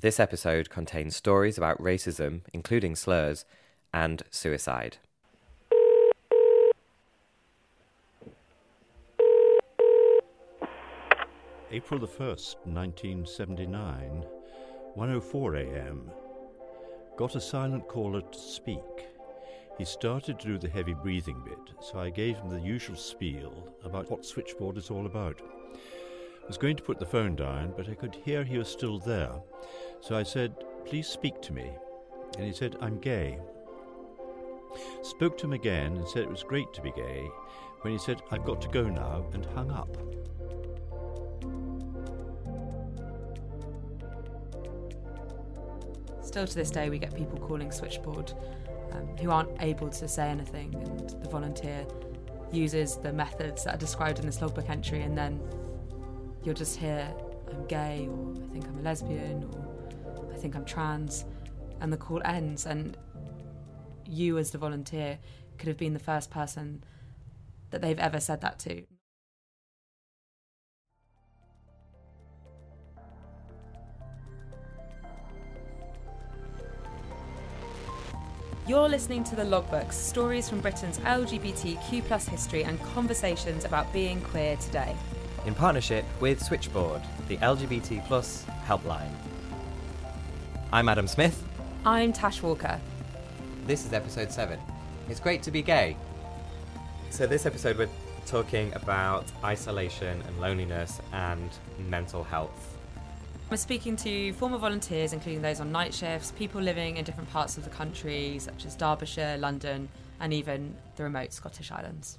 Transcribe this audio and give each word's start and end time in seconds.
This 0.00 0.18
episode 0.18 0.70
contains 0.70 1.14
stories 1.14 1.58
about 1.58 1.78
racism, 1.78 2.40
including 2.54 2.96
slurs, 2.96 3.44
and 3.92 4.22
suicide. 4.30 4.96
April 11.70 12.00
the 12.00 12.08
1st, 12.08 12.56
1979, 12.64 14.24
1:04 14.96 15.54
a.m. 15.66 16.10
Got 17.18 17.36
a 17.36 17.40
silent 17.40 17.86
caller 17.86 18.22
to 18.22 18.38
speak. 18.38 19.06
He 19.76 19.84
started 19.84 20.40
to 20.40 20.46
do 20.46 20.56
the 20.56 20.70
heavy 20.70 20.94
breathing 20.94 21.42
bit, 21.44 21.74
so 21.82 21.98
I 21.98 22.08
gave 22.08 22.38
him 22.38 22.48
the 22.48 22.58
usual 22.58 22.96
spiel 22.96 23.68
about 23.84 24.10
what 24.10 24.24
switchboard 24.24 24.78
is 24.78 24.90
all 24.90 25.04
about. 25.04 25.42
I 26.42 26.46
Was 26.46 26.56
going 26.56 26.76
to 26.76 26.82
put 26.82 26.98
the 26.98 27.06
phone 27.06 27.36
down, 27.36 27.74
but 27.76 27.88
I 27.88 27.94
could 27.94 28.14
hear 28.14 28.42
he 28.42 28.58
was 28.58 28.68
still 28.68 28.98
there. 28.98 29.34
So 30.00 30.16
I 30.16 30.22
said, 30.22 30.54
"Please 30.86 31.06
speak 31.06 31.40
to 31.42 31.52
me." 31.52 31.70
And 32.36 32.46
he 32.46 32.52
said, 32.52 32.76
"I'm 32.80 32.98
gay." 32.98 33.38
Spoke 35.02 35.36
to 35.38 35.46
him 35.46 35.52
again 35.52 35.96
and 35.96 36.08
said 36.08 36.22
it 36.22 36.30
was 36.30 36.42
great 36.42 36.72
to 36.74 36.80
be 36.80 36.92
gay. 36.92 37.28
When 37.82 37.92
he 37.92 37.98
said, 37.98 38.22
"I've 38.30 38.44
got 38.44 38.60
to 38.62 38.68
go 38.68 38.88
now," 38.88 39.24
and 39.32 39.44
hung 39.46 39.70
up. 39.70 39.96
Still 46.22 46.46
to 46.46 46.54
this 46.54 46.70
day, 46.70 46.90
we 46.90 46.98
get 46.98 47.14
people 47.14 47.38
calling 47.38 47.72
Switchboard 47.72 48.32
um, 48.92 49.16
who 49.18 49.30
aren't 49.30 49.60
able 49.60 49.88
to 49.88 50.06
say 50.06 50.28
anything, 50.28 50.74
and 50.74 51.10
the 51.22 51.28
volunteer 51.28 51.84
uses 52.52 52.96
the 52.96 53.12
methods 53.12 53.64
that 53.64 53.74
are 53.74 53.78
described 53.78 54.18
in 54.20 54.26
this 54.26 54.40
logbook 54.40 54.70
entry, 54.70 55.02
and 55.02 55.18
then 55.18 55.40
you'll 56.44 56.54
just 56.54 56.76
hear, 56.78 57.12
I'm 57.50 57.66
gay, 57.66 58.08
or 58.08 58.34
I 58.44 58.48
think 58.52 58.66
I'm 58.68 58.78
a 58.78 58.82
lesbian, 58.82 59.44
or 59.44 59.69
think 60.40 60.56
I'm 60.56 60.64
trans, 60.64 61.24
and 61.80 61.92
the 61.92 61.96
call 61.96 62.22
ends, 62.24 62.66
and 62.66 62.96
you, 64.06 64.38
as 64.38 64.50
the 64.50 64.58
volunteer, 64.58 65.18
could 65.58 65.68
have 65.68 65.76
been 65.76 65.92
the 65.92 65.98
first 65.98 66.30
person 66.30 66.82
that 67.70 67.82
they've 67.82 67.98
ever 67.98 68.18
said 68.18 68.40
that 68.40 68.58
to. 68.60 68.84
You're 78.66 78.88
listening 78.88 79.24
to 79.24 79.36
The 79.36 79.42
Logbooks, 79.42 79.94
stories 79.94 80.48
from 80.48 80.60
Britain's 80.60 80.98
LGBTQ 81.00 82.28
history 82.28 82.64
and 82.64 82.80
conversations 82.94 83.64
about 83.64 83.92
being 83.92 84.20
queer 84.20 84.56
today. 84.56 84.94
In 85.44 85.54
partnership 85.54 86.04
with 86.20 86.42
Switchboard, 86.42 87.02
the 87.28 87.36
LGBT 87.38 88.02
helpline. 88.66 89.29
I'm 90.72 90.88
Adam 90.88 91.08
Smith. 91.08 91.44
I'm 91.84 92.12
Tash 92.12 92.42
Walker. 92.42 92.80
This 93.66 93.84
is 93.84 93.92
episode 93.92 94.30
7. 94.30 94.56
It's 95.08 95.18
great 95.18 95.42
to 95.42 95.50
be 95.50 95.62
gay. 95.62 95.96
So, 97.10 97.26
this 97.26 97.44
episode, 97.44 97.76
we're 97.76 97.88
talking 98.24 98.72
about 98.74 99.24
isolation 99.42 100.22
and 100.22 100.40
loneliness 100.40 101.00
and 101.12 101.50
mental 101.88 102.22
health. 102.22 102.78
We're 103.50 103.56
speaking 103.56 103.96
to 103.96 104.32
former 104.34 104.58
volunteers, 104.58 105.12
including 105.12 105.42
those 105.42 105.58
on 105.58 105.72
night 105.72 105.92
shifts, 105.92 106.30
people 106.38 106.60
living 106.60 106.98
in 106.98 107.04
different 107.04 107.30
parts 107.30 107.58
of 107.58 107.64
the 107.64 107.70
country, 107.70 108.38
such 108.38 108.64
as 108.64 108.76
Derbyshire, 108.76 109.38
London, 109.38 109.88
and 110.20 110.32
even 110.32 110.76
the 110.94 111.02
remote 111.02 111.32
Scottish 111.32 111.72
Islands. 111.72 112.16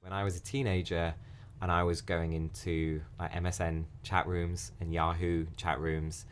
When 0.00 0.12
I 0.12 0.22
was 0.22 0.36
a 0.36 0.40
teenager 0.40 1.14
and 1.62 1.70
I 1.70 1.84
was 1.84 2.02
going 2.02 2.32
into 2.32 3.00
like 3.20 3.32
MSN 3.32 3.84
chat 4.02 4.26
rooms 4.26 4.72
and 4.80 4.92
Yahoo 4.92 5.46
chat 5.56 5.80
rooms 5.80 6.26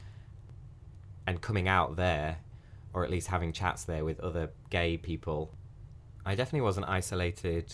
and 1.25 1.41
coming 1.41 1.69
out 1.69 1.95
there, 1.95 2.39
or 2.93 3.05
at 3.05 3.11
least 3.11 3.29
having 3.29 3.53
chats 3.53 3.85
there 3.85 4.05
with 4.05 4.19
other 4.19 4.51
gay 4.71 4.97
people, 4.97 5.55
I 6.27 6.35
definitely 6.35 6.63
wasn't 6.63 6.89
isolated 6.89 7.73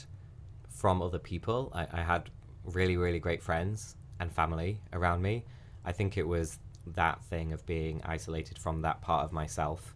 from 0.68 1.00
other 1.00 1.18
people. 1.18 1.72
I, 1.74 1.86
I 1.90 2.02
had 2.02 2.28
really, 2.64 2.98
really 2.98 3.18
great 3.18 3.42
friends 3.42 3.96
and 4.20 4.30
family 4.30 4.82
around 4.92 5.22
me. 5.22 5.46
I 5.82 5.92
think 5.92 6.18
it 6.18 6.28
was 6.28 6.58
that 6.88 7.24
thing 7.24 7.54
of 7.54 7.64
being 7.64 8.02
isolated 8.04 8.58
from 8.58 8.80
that 8.80 9.00
part 9.00 9.24
of 9.24 9.32
myself, 9.32 9.94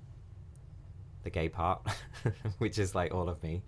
the 1.25 1.31
gay 1.31 1.51
part, 1.51 1.87
which 2.59 2.79
is 2.79 2.95
like 2.95 3.13
all 3.13 3.29
of 3.29 3.43
me. 3.43 3.63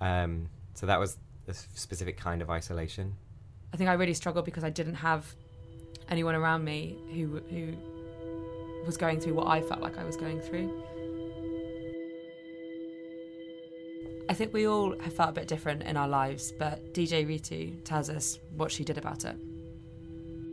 Um, 0.00 0.48
so 0.74 0.86
that 0.86 0.98
was 0.98 1.16
a 1.48 1.50
s- 1.50 1.68
specific 1.74 2.16
kind 2.16 2.42
of 2.42 2.50
isolation. 2.50 3.14
I 3.72 3.76
think 3.76 3.90
I 3.90 3.94
really 3.94 4.14
struggled 4.14 4.44
because 4.44 4.64
I 4.64 4.70
didn't 4.70 4.94
have 4.94 5.34
anyone 6.08 6.34
around 6.34 6.64
me 6.64 6.96
who 7.12 7.40
who 7.50 7.74
was 8.86 8.96
going 8.96 9.20
through 9.20 9.34
what 9.34 9.46
I 9.48 9.60
felt 9.62 9.80
like 9.80 9.96
I 9.98 10.04
was 10.04 10.16
going 10.16 10.40
through. 10.40 10.70
I 14.28 14.32
think 14.34 14.52
we 14.54 14.66
all 14.66 14.98
have 15.00 15.12
felt 15.12 15.30
a 15.30 15.32
bit 15.32 15.48
different 15.48 15.82
in 15.82 15.96
our 15.96 16.08
lives, 16.08 16.52
but 16.58 16.94
DJ 16.94 17.26
Ritu 17.26 17.82
tells 17.84 18.08
us 18.08 18.38
what 18.56 18.72
she 18.72 18.82
did 18.82 18.96
about 18.96 19.24
it. 19.24 19.36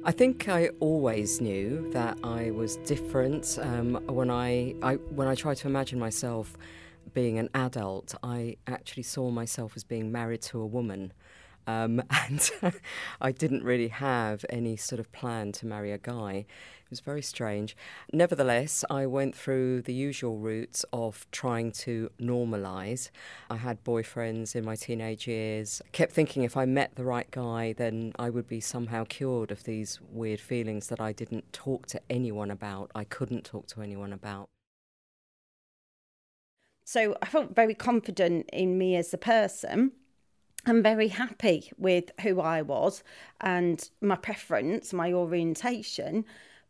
I 0.04 0.12
think 0.12 0.50
I 0.50 0.70
always 0.80 1.40
knew 1.40 1.90
that 1.92 2.18
I 2.24 2.52
was 2.52 2.78
different. 2.78 3.58
Um, 3.62 3.96
when 4.08 4.30
I, 4.32 4.76
I 4.82 4.96
when 4.96 5.28
I 5.28 5.36
tried 5.36 5.58
to 5.58 5.68
imagine 5.68 6.00
myself 6.00 6.58
being 7.14 7.38
an 7.38 7.50
adult, 7.54 8.16
I 8.24 8.58
actually 8.68 9.04
saw 9.04 9.30
myself 9.30 9.74
as 9.76 9.84
being 9.84 10.12
married 10.12 10.42
to 10.44 10.60
a 10.60 10.66
woman. 10.66 11.14
Um, 11.68 12.02
and 12.10 12.52
I 13.20 13.32
didn't 13.32 13.64
really 13.64 13.90
have 13.90 14.46
any 14.50 14.78
sort 14.78 15.00
of 15.00 15.12
plan 15.12 15.52
to 15.54 15.66
marry 15.66 15.92
a 15.92 15.98
guy. 15.98 16.46
It 16.84 16.90
was 16.90 17.00
very 17.00 17.22
strange. 17.22 17.78
Nevertheless, 18.12 18.84
I 18.90 19.06
went 19.06 19.34
through 19.34 19.84
the 19.84 19.94
usual 19.94 20.38
routes 20.40 20.84
of 20.92 21.26
trying 21.32 21.72
to 21.74 22.10
normalise. 22.20 23.12
I 23.50 23.56
had 23.58 23.84
boyfriends 23.84 24.56
in 24.56 24.66
my 24.66 24.76
teenage 24.76 25.26
years. 25.28 25.82
Kept 25.94 26.12
thinking 26.12 26.44
if 26.44 26.58
I 26.58 26.66
met 26.66 26.96
the 26.96 27.06
right 27.06 27.32
guy, 27.32 27.74
then 27.74 28.12
I 28.20 28.30
would 28.30 28.48
be 28.48 28.60
somehow 28.60 29.06
cured 29.06 29.52
of 29.52 29.64
these 29.64 30.00
weird 30.02 30.42
feelings 30.42 30.88
that 30.88 31.00
I 31.00 31.14
didn't 31.14 31.54
talk 31.54 31.88
to 31.88 32.02
anyone 32.10 32.52
about. 32.52 32.92
I 32.94 33.06
couldn't 33.06 33.46
talk 33.46 33.68
to 33.68 33.82
anyone 33.82 34.12
about. 34.12 34.50
So 36.86 37.16
I 37.22 37.26
felt 37.28 37.56
very 37.56 37.74
confident 37.74 38.50
in 38.52 38.78
me 38.78 38.96
as 38.96 39.14
a 39.14 39.18
person. 39.18 39.92
I'm 40.66 40.84
very 40.84 41.08
happy 41.08 41.72
with 41.78 42.12
who 42.22 42.40
I 42.40 42.62
was 42.62 43.04
and 43.40 43.90
my 44.00 44.16
preference, 44.16 44.94
my 44.94 45.12
orientation, 45.12 46.26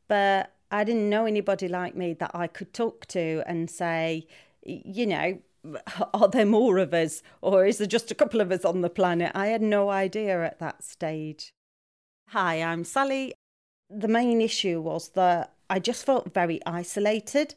but 0.08 0.54
I 0.72 0.84
didn't 0.86 1.10
know 1.10 1.26
anybody 1.26 1.68
like 1.68 1.96
me 1.96 2.14
that 2.14 2.32
I 2.34 2.48
could 2.48 2.74
talk 2.74 3.06
to 3.08 3.44
and 3.46 3.70
say, 3.70 4.28
you 4.64 5.06
know, 5.06 5.40
are 6.14 6.30
there 6.30 6.46
more 6.46 6.78
of 6.78 6.94
us 6.94 7.22
or 7.42 7.66
is 7.66 7.78
there 7.78 7.88
just 7.88 8.12
a 8.12 8.16
couple 8.16 8.40
of 8.40 8.52
us 8.52 8.64
on 8.64 8.82
the 8.82 8.90
planet? 8.90 9.32
I 9.36 9.48
had 9.48 9.62
no 9.62 9.90
idea 9.90 10.44
at 10.46 10.60
that 10.60 10.84
stage. 10.84 11.54
Hi, 12.30 12.62
I'm 12.62 12.86
Sally. 12.86 13.34
The 13.90 14.08
main 14.08 14.40
issue 14.40 14.80
was 14.80 15.10
that 15.10 15.54
I 15.70 15.80
just 15.80 16.06
felt 16.06 16.34
very 16.34 16.62
isolated. 16.66 17.56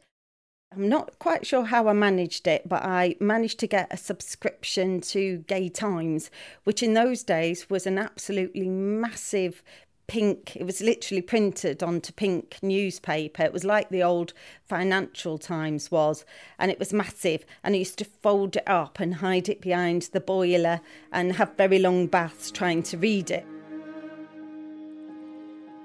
I'm 0.75 0.89
not 0.89 1.17
quite 1.19 1.45
sure 1.45 1.63
how 1.63 1.87
I 1.87 1.93
managed 1.93 2.47
it, 2.47 2.67
but 2.67 2.83
I 2.83 3.15
managed 3.21 3.59
to 3.59 3.67
get 3.67 3.87
a 3.91 3.97
subscription 3.97 4.99
to 5.01 5.37
Gay 5.47 5.69
Times, 5.69 6.29
which 6.65 6.83
in 6.83 6.93
those 6.93 7.23
days 7.23 7.69
was 7.69 7.87
an 7.87 7.97
absolutely 7.97 8.67
massive 8.67 9.63
pink, 10.07 10.55
it 10.55 10.65
was 10.65 10.81
literally 10.81 11.21
printed 11.21 11.81
onto 11.81 12.11
pink 12.11 12.57
newspaper. 12.61 13.43
It 13.43 13.53
was 13.53 13.63
like 13.63 13.89
the 13.89 14.03
old 14.03 14.33
Financial 14.67 15.37
Times 15.37 15.89
was, 15.89 16.25
and 16.59 16.69
it 16.69 16.77
was 16.77 16.93
massive. 16.93 17.45
And 17.63 17.73
I 17.73 17.79
used 17.79 17.97
to 17.99 18.05
fold 18.05 18.57
it 18.57 18.67
up 18.67 18.99
and 18.99 19.15
hide 19.15 19.49
it 19.49 19.61
behind 19.61 20.09
the 20.11 20.19
boiler 20.19 20.81
and 21.11 21.33
have 21.33 21.57
very 21.57 21.79
long 21.79 22.07
baths 22.07 22.51
trying 22.51 22.83
to 22.83 22.97
read 22.97 23.31
it. 23.31 23.45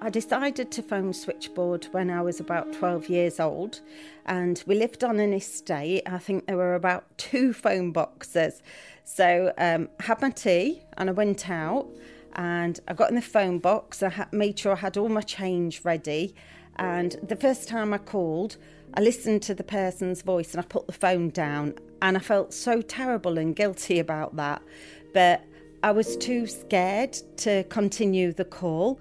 I 0.03 0.09
decided 0.09 0.71
to 0.73 0.83
phone 0.83 1.13
Switchboard 1.13 1.87
when 1.91 2.09
I 2.09 2.23
was 2.23 2.41
about 2.41 2.73
12 2.73 3.11
years 3.11 3.39
old, 3.39 3.81
and 4.25 4.63
we 4.67 4.75
lived 4.75 5.05
on 5.05 5.21
an 5.21 5.35
estate. 5.35 6.05
I 6.07 6.17
think 6.17 6.47
there 6.47 6.57
were 6.57 6.75
about 6.75 7.19
two 7.19 7.53
phone 7.53 7.93
boxes. 7.93 8.63
So 9.05 9.53
um, 9.59 9.91
I 10.01 10.05
had 10.05 10.23
my 10.23 10.31
tea 10.31 10.83
and 10.97 11.11
I 11.11 11.13
went 11.13 11.51
out 11.51 11.87
and 12.35 12.81
I 12.89 12.95
got 12.95 13.11
in 13.11 13.17
the 13.17 13.23
phone 13.23 13.59
box. 13.59 14.03
I 14.03 14.09
had, 14.09 14.33
made 14.33 14.59
sure 14.59 14.73
I 14.73 14.77
had 14.77 14.97
all 14.97 15.11
my 15.11 15.21
change 15.21 15.85
ready, 15.85 16.35
And 16.77 17.17
the 17.23 17.37
first 17.37 17.69
time 17.69 17.93
I 17.93 17.99
called, 17.99 18.57
I 18.95 19.03
listened 19.03 19.43
to 19.43 19.55
the 19.55 19.65
person's 19.65 20.23
voice 20.23 20.55
and 20.55 20.61
I 20.61 20.67
put 20.67 20.87
the 20.87 20.95
phone 20.95 21.29
down, 21.29 21.75
and 22.01 22.17
I 22.17 22.21
felt 22.21 22.55
so 22.55 22.81
terrible 22.81 23.37
and 23.37 23.55
guilty 23.55 23.99
about 23.99 24.37
that. 24.37 24.63
But 25.13 25.45
I 25.83 25.91
was 25.91 26.17
too 26.17 26.47
scared 26.47 27.13
to 27.39 27.65
continue 27.65 28.33
the 28.33 28.47
call. 28.47 28.99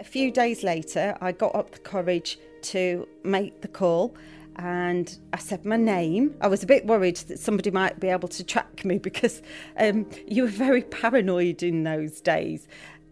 A 0.00 0.04
few 0.04 0.30
days 0.30 0.62
later, 0.62 1.16
I 1.20 1.32
got 1.32 1.54
up 1.56 1.72
the 1.72 1.80
courage 1.80 2.38
to 2.62 3.08
make 3.24 3.62
the 3.62 3.68
call 3.68 4.14
and 4.56 5.18
I 5.32 5.38
said 5.38 5.64
my 5.64 5.76
name. 5.76 6.36
I 6.40 6.46
was 6.46 6.62
a 6.62 6.66
bit 6.66 6.86
worried 6.86 7.16
that 7.16 7.38
somebody 7.38 7.70
might 7.70 7.98
be 7.98 8.08
able 8.08 8.28
to 8.28 8.44
track 8.44 8.84
me 8.84 8.98
because 9.08 9.42
um, 9.76 10.06
you 10.26 10.44
were 10.44 10.48
very 10.48 10.82
paranoid 10.82 11.62
in 11.62 11.82
those 11.82 12.20
days. 12.20 12.68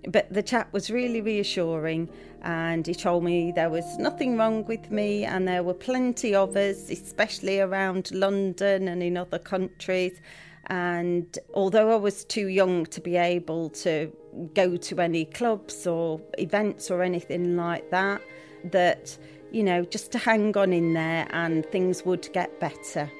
But 0.08 0.32
the 0.32 0.42
chap 0.42 0.72
was 0.72 0.88
really 0.88 1.20
reassuring 1.20 2.08
and 2.42 2.86
he 2.86 2.94
told 2.94 3.24
me 3.24 3.50
there 3.50 3.70
was 3.70 3.98
nothing 3.98 4.36
wrong 4.36 4.64
with 4.66 4.90
me 4.92 5.24
and 5.24 5.48
there 5.48 5.64
were 5.64 5.74
plenty 5.74 6.36
of 6.36 6.56
us, 6.56 6.90
especially 6.90 7.58
around 7.58 8.12
London 8.12 8.86
and 8.86 9.02
in 9.02 9.16
other 9.16 9.40
countries. 9.40 10.20
And 10.68 11.36
although 11.54 11.92
I 11.92 11.96
was 11.96 12.24
too 12.24 12.46
young 12.46 12.86
to 12.86 13.00
be 13.00 13.16
able 13.16 13.70
to 13.70 14.12
go 14.54 14.76
to 14.76 15.00
any 15.00 15.24
clubs 15.24 15.86
or 15.86 16.20
events 16.38 16.90
or 16.90 17.02
anything 17.02 17.56
like 17.56 17.90
that, 17.90 18.20
that 18.64 19.16
you 19.50 19.62
know, 19.62 19.84
just 19.84 20.12
to 20.12 20.18
hang 20.18 20.56
on 20.56 20.72
in 20.72 20.92
there 20.92 21.26
and 21.30 21.64
things 21.66 22.04
would 22.04 22.28
get 22.32 22.58
better. 22.60 23.10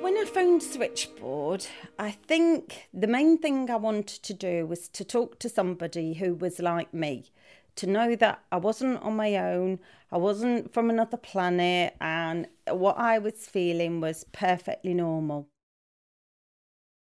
When 0.00 0.16
I 0.16 0.24
phoned 0.24 0.62
Switchboard, 0.62 1.66
I 1.98 2.12
think 2.12 2.88
the 2.94 3.06
main 3.06 3.38
thing 3.38 3.70
I 3.70 3.76
wanted 3.76 4.22
to 4.22 4.34
do 4.34 4.66
was 4.66 4.88
to 4.90 5.04
talk 5.04 5.38
to 5.40 5.48
somebody 5.48 6.14
who 6.14 6.34
was 6.34 6.58
like 6.58 6.94
me, 6.94 7.26
to 7.76 7.86
know 7.86 8.16
that 8.16 8.42
I 8.50 8.56
wasn't 8.56 9.02
on 9.02 9.16
my 9.16 9.36
own, 9.36 9.78
I 10.10 10.18
wasn't 10.18 10.72
from 10.72 10.90
another 10.90 11.16
planet, 11.16 11.94
and 12.00 12.48
what 12.68 12.98
I 12.98 13.18
was 13.18 13.46
feeling 13.46 14.00
was 14.00 14.24
perfectly 14.32 14.94
normal. 14.94 15.48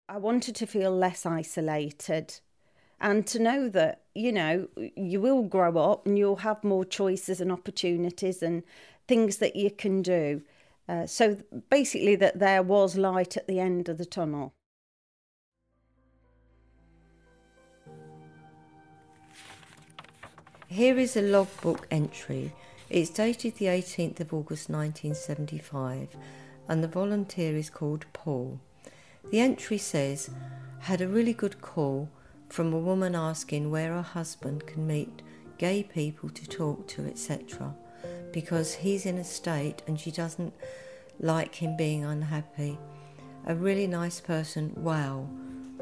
I 0.09 0.17
wanted 0.17 0.55
to 0.57 0.67
feel 0.67 0.91
less 0.91 1.25
isolated 1.25 2.39
and 2.99 3.25
to 3.27 3.39
know 3.39 3.69
that, 3.69 4.03
you 4.13 4.31
know, 4.31 4.67
you 4.95 5.19
will 5.21 5.43
grow 5.43 5.77
up 5.77 6.05
and 6.05 6.17
you'll 6.17 6.37
have 6.37 6.63
more 6.63 6.85
choices 6.85 7.41
and 7.41 7.51
opportunities 7.51 8.43
and 8.43 8.63
things 9.07 9.37
that 9.37 9.55
you 9.55 9.71
can 9.71 10.01
do. 10.01 10.41
Uh, 10.87 11.05
so 11.05 11.37
basically, 11.69 12.15
that 12.15 12.39
there 12.39 12.61
was 12.61 12.97
light 12.97 13.37
at 13.37 13.47
the 13.47 13.59
end 13.59 13.89
of 13.89 13.97
the 13.97 14.05
tunnel. 14.05 14.53
Here 20.73 20.97
is 20.97 21.15
a 21.15 21.21
logbook 21.21 21.85
entry. 21.91 22.51
It's 22.89 23.11
dated 23.11 23.57
the 23.57 23.67
18th 23.67 24.19
of 24.21 24.33
August 24.33 24.71
1975, 24.71 26.07
and 26.67 26.83
the 26.83 26.87
volunteer 26.87 27.55
is 27.55 27.69
called 27.69 28.07
Paul. 28.11 28.59
The 29.29 29.39
entry 29.39 29.77
says, 29.77 30.31
had 30.79 30.99
a 30.99 31.07
really 31.07 31.33
good 31.33 31.61
call 31.61 32.09
from 32.49 32.73
a 32.73 32.79
woman 32.79 33.13
asking 33.13 33.69
where 33.69 33.93
her 33.93 34.01
husband 34.01 34.65
can 34.65 34.87
meet 34.87 35.21
gay 35.59 35.83
people 35.83 36.29
to 36.29 36.49
talk 36.49 36.87
to, 36.87 37.05
etc., 37.05 37.75
because 38.31 38.73
he's 38.73 39.05
in 39.05 39.19
a 39.19 39.23
state 39.23 39.83
and 39.85 39.99
she 39.99 40.09
doesn't 40.09 40.55
like 41.19 41.53
him 41.53 41.77
being 41.77 42.03
unhappy. 42.03 42.79
A 43.45 43.53
really 43.53 43.85
nice 43.85 44.19
person, 44.19 44.73
wow. 44.75 45.29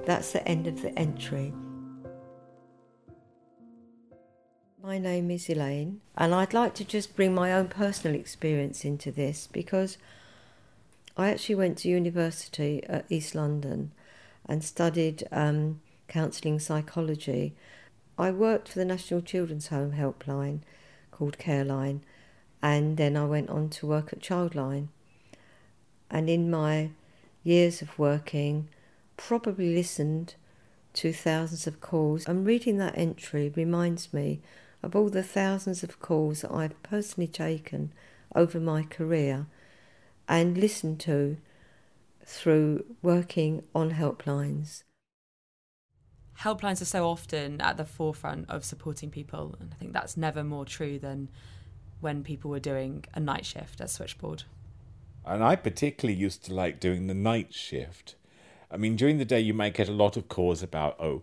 That's 0.05 0.33
the 0.33 0.45
end 0.45 0.67
of 0.67 0.81
the 0.81 0.91
entry. 0.99 1.53
My 4.83 4.98
name 4.98 5.30
is 5.30 5.48
Elaine, 5.48 6.01
and 6.18 6.33
I'd 6.33 6.56
like 6.56 6.74
to 6.75 6.83
just 6.83 7.16
bring 7.16 7.36
my 7.36 7.54
own 7.54 7.68
personal 7.68 8.19
experience 8.19 8.83
into 8.83 9.12
this 9.12 9.48
because 9.51 10.00
I 11.16 11.30
actually 11.30 11.54
went 11.54 11.78
to 11.80 11.88
university 11.88 12.83
at 12.86 13.06
East 13.07 13.36
London 13.36 13.92
and 14.48 14.63
studied 14.63 15.28
um, 15.31 15.81
counselling 16.07 16.57
psychology. 16.57 17.54
I 18.18 18.31
worked 18.31 18.69
for 18.69 18.80
the 18.80 18.86
National 18.86 19.22
Children's 19.22 19.68
Home 19.68 19.92
Helpline 19.92 20.62
called 21.12 21.38
Careline, 21.38 22.01
and 22.63 22.98
then 22.98 23.16
I 23.16 23.25
went 23.25 23.51
on 23.51 23.69
to 23.69 23.86
work 23.86 24.12
at 24.12 24.19
Childline. 24.19 24.88
And 26.10 26.28
in 26.28 26.50
my 26.50 26.89
years 27.44 27.83
of 27.83 28.00
working, 28.00 28.68
probably 29.16 29.75
listened 29.75 30.33
to 30.94 31.13
thousands 31.13 31.68
of 31.68 31.81
calls. 31.81 32.28
And 32.28 32.48
reading 32.48 32.78
that 32.78 32.98
entry 32.98 33.54
reminds 33.56 34.12
me 34.12 34.42
of 34.83 34.95
all 34.95 35.10
the 35.10 35.24
thousands 35.24 35.83
of 35.83 36.00
calls 36.00 36.42
that 36.42 36.51
I've 36.51 36.81
personally 36.83 37.28
taken 37.28 37.94
over 38.36 38.60
my 38.60 38.83
career 38.83 39.48
and 40.28 40.57
listened 40.57 41.00
to 41.01 41.38
through 42.25 42.86
working 43.01 43.63
on 43.75 43.92
helplines. 43.92 44.83
Helplines 46.39 46.81
are 46.81 46.86
so 46.86 47.07
often 47.07 47.62
at 47.62 47.78
the 47.78 47.86
forefront 47.86 48.50
of 48.50 48.66
supporting 48.66 49.12
people, 49.12 49.56
and 49.60 49.72
I 49.74 49.75
think 49.75 49.94
that's 49.94 50.18
never 50.18 50.44
more 50.44 50.66
true 50.66 50.98
than 50.98 51.30
when 52.00 52.24
people 52.24 52.50
were 52.50 52.60
doing 52.60 53.06
a 53.13 53.19
night 53.19 53.45
shift 53.45 53.80
at 53.80 53.89
Switchboard. 53.89 54.44
And 55.24 55.44
I 55.44 55.56
particularly 55.56 56.19
used 56.19 56.45
to 56.45 56.54
like 56.54 56.80
doing 56.80 57.06
the 57.06 57.13
night 57.13 57.54
shift. 57.54 58.16
I 58.72 58.78
mean, 58.78 58.95
during 58.95 59.19
the 59.19 59.25
day, 59.25 59.39
you 59.39 59.54
might 59.54 59.75
get 59.75 59.88
a 59.88 59.94
lot 59.94 60.18
of 60.18 60.30
calls 60.30 60.63
about, 60.63 61.00
oh, 61.00 61.22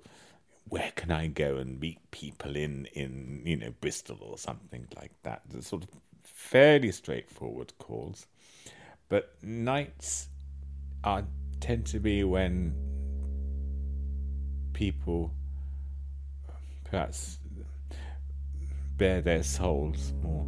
where 0.68 0.92
can 0.94 1.10
I 1.10 1.26
go 1.28 1.56
and 1.56 1.80
meet 1.80 1.98
people 2.10 2.56
in, 2.56 2.86
in 2.86 3.42
you 3.44 3.56
know, 3.56 3.72
Bristol 3.80 4.18
or 4.20 4.38
something 4.38 4.86
like 4.96 5.12
that? 5.22 5.42
The 5.48 5.62
sort 5.62 5.84
of 5.84 5.90
fairly 6.22 6.92
straightforward 6.92 7.72
calls. 7.78 8.26
But 9.08 9.34
nights 9.42 10.28
are 11.04 11.24
tend 11.60 11.86
to 11.86 11.98
be 11.98 12.24
when 12.24 12.74
people 14.72 15.32
perhaps 16.84 17.38
bare 18.96 19.20
their 19.20 19.42
souls 19.42 20.12
more. 20.22 20.46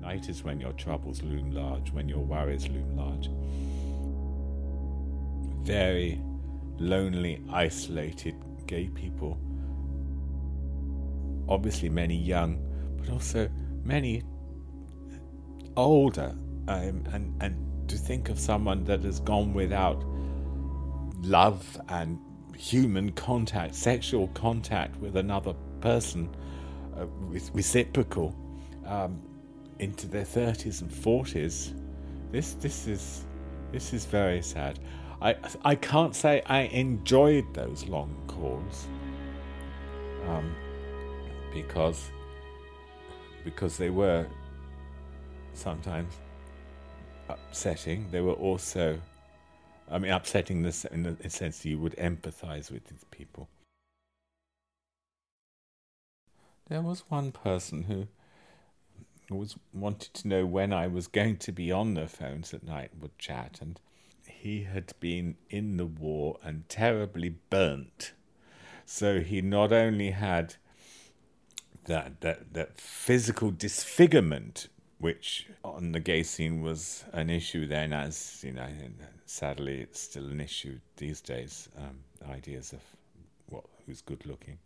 Night 0.00 0.28
is 0.28 0.44
when 0.44 0.60
your 0.60 0.72
troubles 0.72 1.22
loom 1.22 1.52
large, 1.52 1.90
when 1.92 2.08
your 2.08 2.20
worries 2.20 2.68
loom 2.68 2.96
large. 2.96 3.28
Very 5.66 6.20
lonely, 6.78 7.42
isolated 7.50 8.36
gay 8.68 8.88
people. 8.88 9.36
Obviously, 11.48 11.88
many 11.88 12.16
young, 12.16 12.62
but 12.96 13.10
also 13.10 13.48
many 13.82 14.22
older 15.76 16.34
um, 16.68 17.04
and 17.12 17.34
and 17.40 17.88
to 17.88 17.96
think 17.96 18.28
of 18.28 18.38
someone 18.38 18.84
that 18.84 19.02
has 19.02 19.18
gone 19.18 19.52
without 19.54 20.04
love 21.22 21.80
and 21.88 22.18
human 22.56 23.10
contact, 23.12 23.74
sexual 23.74 24.28
contact 24.28 24.96
with 25.00 25.16
another 25.16 25.54
person, 25.80 26.34
uh, 26.96 27.06
reciprocal, 27.52 28.34
um, 28.86 29.20
into 29.80 30.06
their 30.06 30.24
thirties 30.24 30.80
and 30.80 30.92
forties. 30.92 31.74
This 32.30 32.54
this 32.54 32.86
is 32.86 33.24
this 33.72 33.92
is 33.92 34.04
very 34.04 34.42
sad. 34.42 34.78
I 35.20 35.36
I 35.64 35.74
can't 35.74 36.14
say 36.14 36.42
I 36.46 36.62
enjoyed 36.62 37.54
those 37.54 37.86
long 37.86 38.14
calls, 38.26 38.86
um, 40.26 40.54
because 41.52 42.10
because 43.44 43.78
they 43.78 43.90
were 43.90 44.26
sometimes 45.54 46.12
upsetting. 47.28 48.10
They 48.10 48.20
were 48.20 48.32
also, 48.32 49.00
I 49.90 49.98
mean, 49.98 50.12
upsetting 50.12 50.62
this 50.62 50.84
in 50.84 51.02
the 51.02 51.30
sense 51.30 51.60
that 51.60 51.68
you 51.68 51.78
would 51.78 51.96
empathize 51.96 52.70
with 52.70 52.84
these 52.86 53.04
people. 53.10 53.48
There 56.68 56.82
was 56.82 57.04
one 57.08 57.32
person 57.32 57.84
who 57.84 58.08
was 59.34 59.56
wanted 59.72 60.12
to 60.14 60.28
know 60.28 60.44
when 60.44 60.72
I 60.72 60.88
was 60.88 61.06
going 61.06 61.36
to 61.38 61.52
be 61.52 61.72
on 61.72 61.94
the 61.94 62.06
phones 62.06 62.52
at 62.52 62.62
night 62.64 62.90
would 63.00 63.16
chat, 63.18 63.58
and 63.60 63.80
he 64.46 64.62
had 64.62 64.92
been 65.00 65.34
in 65.50 65.76
the 65.76 65.84
war 65.84 66.38
and 66.44 66.68
terribly 66.68 67.34
burnt. 67.50 68.12
So 68.84 69.18
he 69.18 69.40
not 69.40 69.72
only 69.72 70.12
had 70.12 70.54
that 71.86 72.20
that 72.20 72.54
that 72.54 72.80
physical 72.80 73.50
disfigurement 73.50 74.68
which 74.98 75.48
on 75.64 75.92
the 75.92 76.00
gay 76.00 76.22
scene 76.22 76.62
was 76.62 77.04
an 77.12 77.28
issue 77.28 77.66
then, 77.66 77.92
as 77.92 78.42
you 78.44 78.52
know, 78.52 78.68
sadly 79.26 79.80
it's 79.80 80.00
still 80.00 80.26
an 80.26 80.40
issue 80.40 80.78
these 80.96 81.20
days. 81.20 81.68
Um, 81.76 81.98
ideas 82.30 82.72
of 82.72 82.82
what 83.48 83.64
who's 83.84 84.00
good 84.00 84.24
looking, 84.26 84.58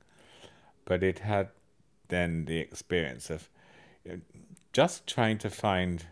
but 0.84 1.02
it 1.02 1.20
had 1.20 1.49
then 2.08 2.44
the 2.44 2.58
experience 2.58 3.30
of 3.30 3.49
just 4.75 5.06
trying 5.06 5.38
to 5.38 5.49
find 5.49 6.06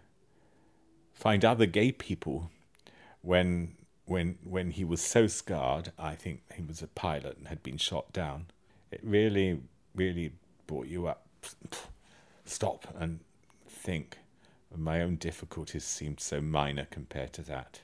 find 1.12 1.44
other 1.44 1.66
gay 1.66 1.92
people 1.92 2.50
when 3.28 3.76
when 4.06 4.38
when 4.42 4.70
he 4.70 4.84
was 4.84 5.02
so 5.02 5.26
scarred, 5.26 5.92
I 5.98 6.14
think 6.14 6.40
he 6.56 6.62
was 6.62 6.80
a 6.80 6.86
pilot 6.86 7.36
and 7.36 7.48
had 7.48 7.62
been 7.62 7.76
shot 7.76 8.10
down. 8.10 8.46
It 8.90 9.00
really, 9.02 9.60
really 9.94 10.32
brought 10.66 10.86
you 10.86 11.06
up. 11.06 11.26
Stop 12.46 12.86
and 12.98 13.20
think. 13.68 14.16
My 14.74 15.02
own 15.02 15.16
difficulties 15.16 15.84
seemed 15.84 16.20
so 16.20 16.40
minor 16.40 16.86
compared 16.90 17.34
to 17.34 17.42
that. 17.42 17.80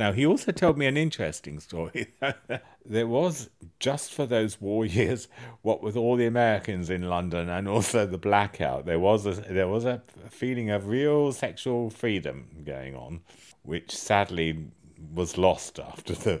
Now, 0.00 0.12
he 0.12 0.24
also 0.24 0.50
told 0.50 0.78
me 0.78 0.86
an 0.86 0.96
interesting 0.96 1.60
story. 1.60 2.14
there 2.86 3.06
was, 3.06 3.50
just 3.78 4.12
for 4.14 4.24
those 4.24 4.60
war 4.60 4.86
years, 4.86 5.28
what 5.60 5.82
with 5.82 5.94
all 5.96 6.16
the 6.16 6.24
Americans 6.24 6.88
in 6.88 7.02
London 7.02 7.50
and 7.50 7.68
also 7.68 8.06
the 8.06 8.16
blackout, 8.16 8.86
there 8.86 8.98
was 8.98 9.26
a, 9.26 9.32
there 9.32 9.68
was 9.68 9.84
a 9.84 10.02
feeling 10.30 10.70
of 10.70 10.88
real 10.88 11.32
sexual 11.32 11.90
freedom 11.90 12.62
going 12.64 12.96
on, 12.96 13.20
which 13.62 13.94
sadly 13.94 14.70
was 15.14 15.38
lost 15.38 15.78
after 15.78 16.14
the 16.14 16.40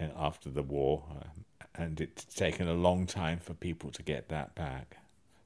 uh, 0.00 0.04
after 0.16 0.50
the 0.50 0.62
war, 0.62 1.04
uh, 1.10 1.28
and 1.74 2.00
it's 2.00 2.24
taken 2.24 2.68
a 2.68 2.74
long 2.74 3.06
time 3.06 3.38
for 3.38 3.54
people 3.54 3.90
to 3.90 4.02
get 4.02 4.28
that 4.28 4.54
back. 4.54 4.96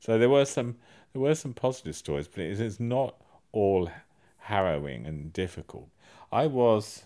So 0.00 0.18
there 0.18 0.28
were 0.28 0.44
some 0.44 0.76
there 1.12 1.22
were 1.22 1.34
some 1.34 1.54
positive 1.54 1.96
stories, 1.96 2.28
but 2.28 2.44
it 2.44 2.60
is 2.60 2.80
not 2.80 3.14
all 3.52 3.90
harrowing 4.38 5.06
and 5.06 5.32
difficult. 5.32 5.88
I 6.32 6.46
was 6.46 7.04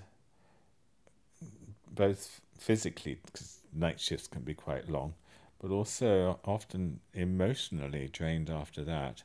both 1.90 2.40
physically, 2.58 3.18
because 3.24 3.58
night 3.72 4.00
shifts 4.00 4.28
can 4.28 4.42
be 4.42 4.54
quite 4.54 4.88
long, 4.88 5.14
but 5.60 5.70
also 5.70 6.38
often 6.44 7.00
emotionally 7.14 8.08
drained 8.08 8.50
after 8.50 8.84
that. 8.84 9.22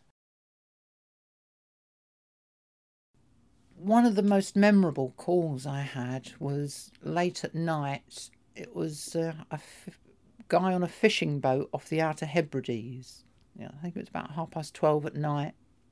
One 3.84 4.06
of 4.06 4.16
the 4.16 4.24
most 4.24 4.56
memorable 4.56 5.14
calls 5.18 5.68
I 5.68 5.82
had 5.82 6.32
was 6.40 6.90
late 7.02 7.44
at 7.44 7.54
night. 7.54 8.30
It 8.56 8.74
was 8.74 9.14
uh, 9.14 9.34
a 9.52 9.56
f- 9.56 10.00
guy 10.48 10.74
on 10.74 10.84
a 10.84 10.88
fishing 10.88 11.42
boat 11.42 11.70
off 11.74 11.90
the 11.90 12.00
Outer 12.00 12.26
Hebrides. 12.26 13.26
Yeah, 13.60 13.72
I 13.78 13.82
think 13.82 13.98
it 13.98 14.00
was 14.00 14.08
about 14.08 14.32
half 14.32 14.52
past 14.52 14.74
12 14.74 15.08
at 15.08 15.16
night. 15.16 15.52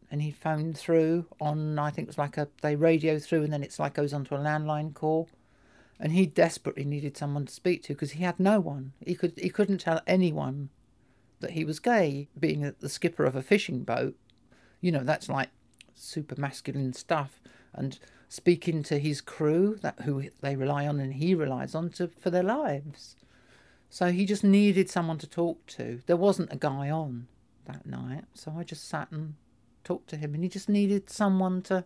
And 0.10 0.22
he 0.22 0.32
phoned 0.32 0.78
through 0.78 1.26
on, 1.42 1.78
I 1.78 1.90
think 1.90 2.06
it 2.06 2.10
was 2.10 2.18
like 2.18 2.38
a, 2.38 2.48
they 2.62 2.78
radio 2.78 3.20
through 3.20 3.44
and 3.44 3.52
then 3.52 3.62
it's 3.62 3.78
like 3.78 3.96
goes 3.96 4.14
onto 4.14 4.36
a 4.36 4.40
landline 4.40 4.94
call 4.94 5.28
and 6.00 6.14
he 6.14 6.26
desperately 6.26 6.86
needed 6.86 7.18
someone 7.18 7.46
to 7.46 7.54
speak 7.54 7.84
to 7.84 7.94
because 7.94 8.12
he 8.12 8.24
had 8.24 8.40
no 8.40 8.62
one. 8.62 8.94
He 9.06 9.16
could 9.16 9.38
he 9.38 9.50
couldn't 9.50 9.80
tell 9.80 10.02
anyone 10.08 10.70
that 11.42 11.52
he 11.52 11.66
was 11.66 11.80
gay. 11.80 12.30
Being 12.38 12.74
the 12.80 12.90
skipper 12.90 13.26
of 13.26 13.36
a 13.36 13.44
fishing 13.44 13.84
boat, 13.84 14.16
you 14.82 14.92
know 14.92 15.04
that's 15.04 15.30
like 15.30 15.50
super 15.94 16.40
masculine 16.40 16.94
stuff, 16.94 17.40
and 17.74 18.00
speaking 18.30 18.84
to 18.84 18.98
his 18.98 19.22
crew 19.22 19.78
that 19.82 20.02
who 20.02 20.24
they 20.42 20.56
rely 20.56 20.88
on 20.88 21.00
and 21.00 21.16
he 21.16 21.36
relies 21.36 21.76
on 21.76 21.90
to 21.90 22.08
for 22.08 22.30
their 22.30 22.44
lives. 22.44 23.16
So 23.90 24.12
he 24.12 24.26
just 24.26 24.44
needed 24.44 24.90
someone 24.90 25.18
to 25.18 25.28
talk 25.28 25.66
to. 25.68 26.02
There 26.06 26.16
wasn't 26.16 26.54
a 26.54 26.58
guy 26.58 26.90
on 26.90 27.28
that 27.66 27.86
night, 27.86 28.24
so 28.34 28.54
I 28.58 28.64
just 28.64 28.88
sat 28.88 29.12
and 29.12 29.36
talked 29.84 30.10
to 30.12 30.16
him, 30.16 30.34
and 30.34 30.44
he 30.44 30.50
just 30.50 30.70
needed 30.70 31.10
someone 31.10 31.62
to 31.64 31.84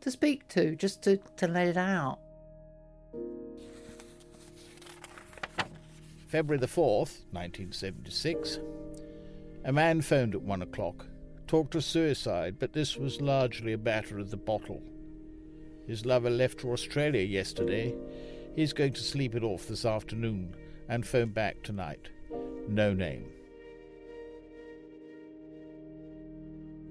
to 0.00 0.10
speak 0.10 0.48
to, 0.48 0.76
just 0.76 1.02
to 1.02 1.16
to 1.36 1.48
let 1.48 1.68
it 1.68 1.76
out. 1.76 2.18
February 6.28 6.58
the 6.58 6.66
4th, 6.66 7.24
1976. 7.32 8.58
A 9.64 9.72
man 9.72 10.00
phoned 10.00 10.34
at 10.34 10.42
one 10.42 10.62
o'clock, 10.62 11.06
talked 11.46 11.74
of 11.74 11.84
suicide, 11.84 12.56
but 12.58 12.72
this 12.72 12.96
was 12.96 13.20
largely 13.20 13.74
a 13.74 13.78
matter 13.78 14.18
of 14.18 14.30
the 14.30 14.36
bottle. 14.36 14.82
His 15.86 16.06
lover 16.06 16.30
left 16.30 16.60
for 16.60 16.72
Australia 16.72 17.22
yesterday. 17.22 17.94
He's 18.54 18.72
going 18.72 18.92
to 18.94 19.02
sleep 19.02 19.34
it 19.34 19.42
off 19.42 19.66
this 19.66 19.84
afternoon 19.84 20.54
and 20.88 21.06
phone 21.06 21.30
back 21.30 21.62
tonight. 21.62 22.08
No 22.68 22.92
name. 22.92 23.24